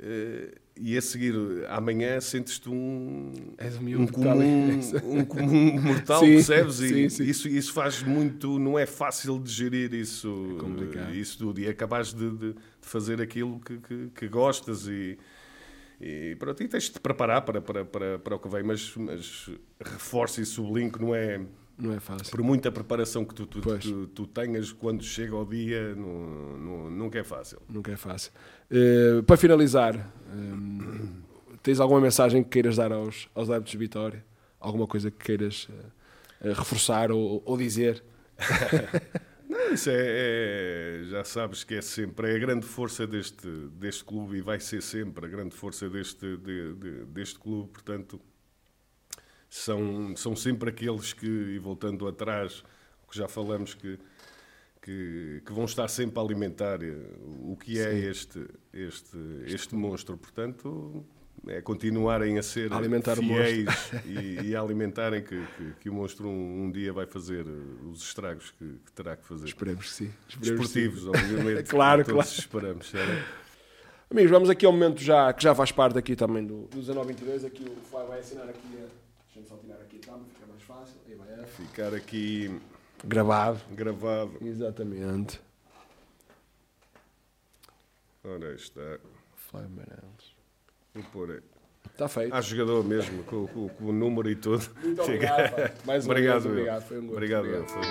[0.00, 1.34] uh, e a seguir
[1.68, 3.32] amanhã sentes-te um,
[3.98, 6.80] um, comum, um comum mortal, sim, percebes?
[6.80, 7.24] E sim, sim.
[7.24, 10.56] Isso, isso faz muito, não é fácil de gerir isso,
[11.10, 11.60] é isso tudo.
[11.60, 15.18] E acabas de, de, fazer aquilo que, que, que gostas e
[16.00, 18.94] e pronto, e tens de te preparar para, para, para, para o que vem, mas,
[18.96, 21.40] mas reforço e sublinho que não é,
[21.78, 22.30] não é fácil.
[22.30, 26.90] Por muita preparação que tu, tu, tu, tu tenhas, quando chega ao dia, não, não,
[26.90, 27.60] nunca é fácil.
[27.68, 28.32] Nunca é fácil.
[28.70, 31.22] Uh, para finalizar, um,
[31.52, 34.24] eh, tens alguma mensagem que queiras dar aos, aos adeptos de Vitória?
[34.58, 38.02] Alguma coisa que queiras uh, reforçar ou, ou dizer?
[39.72, 44.36] Isso é, é, já sabes que é sempre é a grande força deste, deste clube
[44.36, 48.20] e vai ser sempre a grande força deste, de, de, deste clube, portanto
[49.48, 52.62] são, são sempre aqueles que, e voltando atrás,
[53.10, 53.98] que já falamos que,
[54.82, 56.80] que, que vão estar sempre a alimentar
[57.42, 59.16] o que é este, este,
[59.46, 61.04] este monstro, portanto
[61.46, 63.68] é continuarem a ser a fiéis
[64.04, 67.46] e, e, a alimentarem que, que, que o monstro um, um, dia vai fazer
[67.90, 69.46] os estragos que, que terá que fazer.
[69.46, 70.10] Esperemos que sim.
[70.28, 71.08] Esperemos Esportivos, sim.
[71.10, 71.68] obviamente.
[71.68, 72.28] claro, claro.
[72.28, 72.92] esperamos.
[74.10, 77.44] Amigos, vamos aqui ao momento já, que já faz parte aqui também do, do 1922.
[77.44, 78.66] Aqui o Fly vai assinar aqui.
[78.76, 78.86] A...
[79.26, 80.96] Deixa-me só tirar aqui a tábua, fica mais fácil.
[81.06, 82.60] Aí vai Ficar aqui...
[83.04, 83.60] Gravado.
[83.70, 84.32] Gravado.
[84.40, 85.40] Exatamente.
[88.24, 88.98] Ora, está.
[89.36, 90.17] Fly Meirelles.
[90.94, 91.42] Vou pôr.
[91.92, 92.34] Está feito.
[92.34, 94.64] Há jogador mesmo, com, com, com, o número e tudo.
[94.82, 95.72] Muito obrigado.
[95.84, 96.82] Mais obrigado, vez, obrigado.
[96.82, 97.14] Foi um gosto.
[97.14, 97.68] Obrigado, obrigado.
[97.68, 97.84] Foi um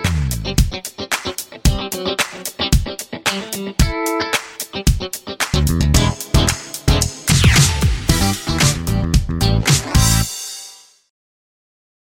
[5.72, 5.97] gosto.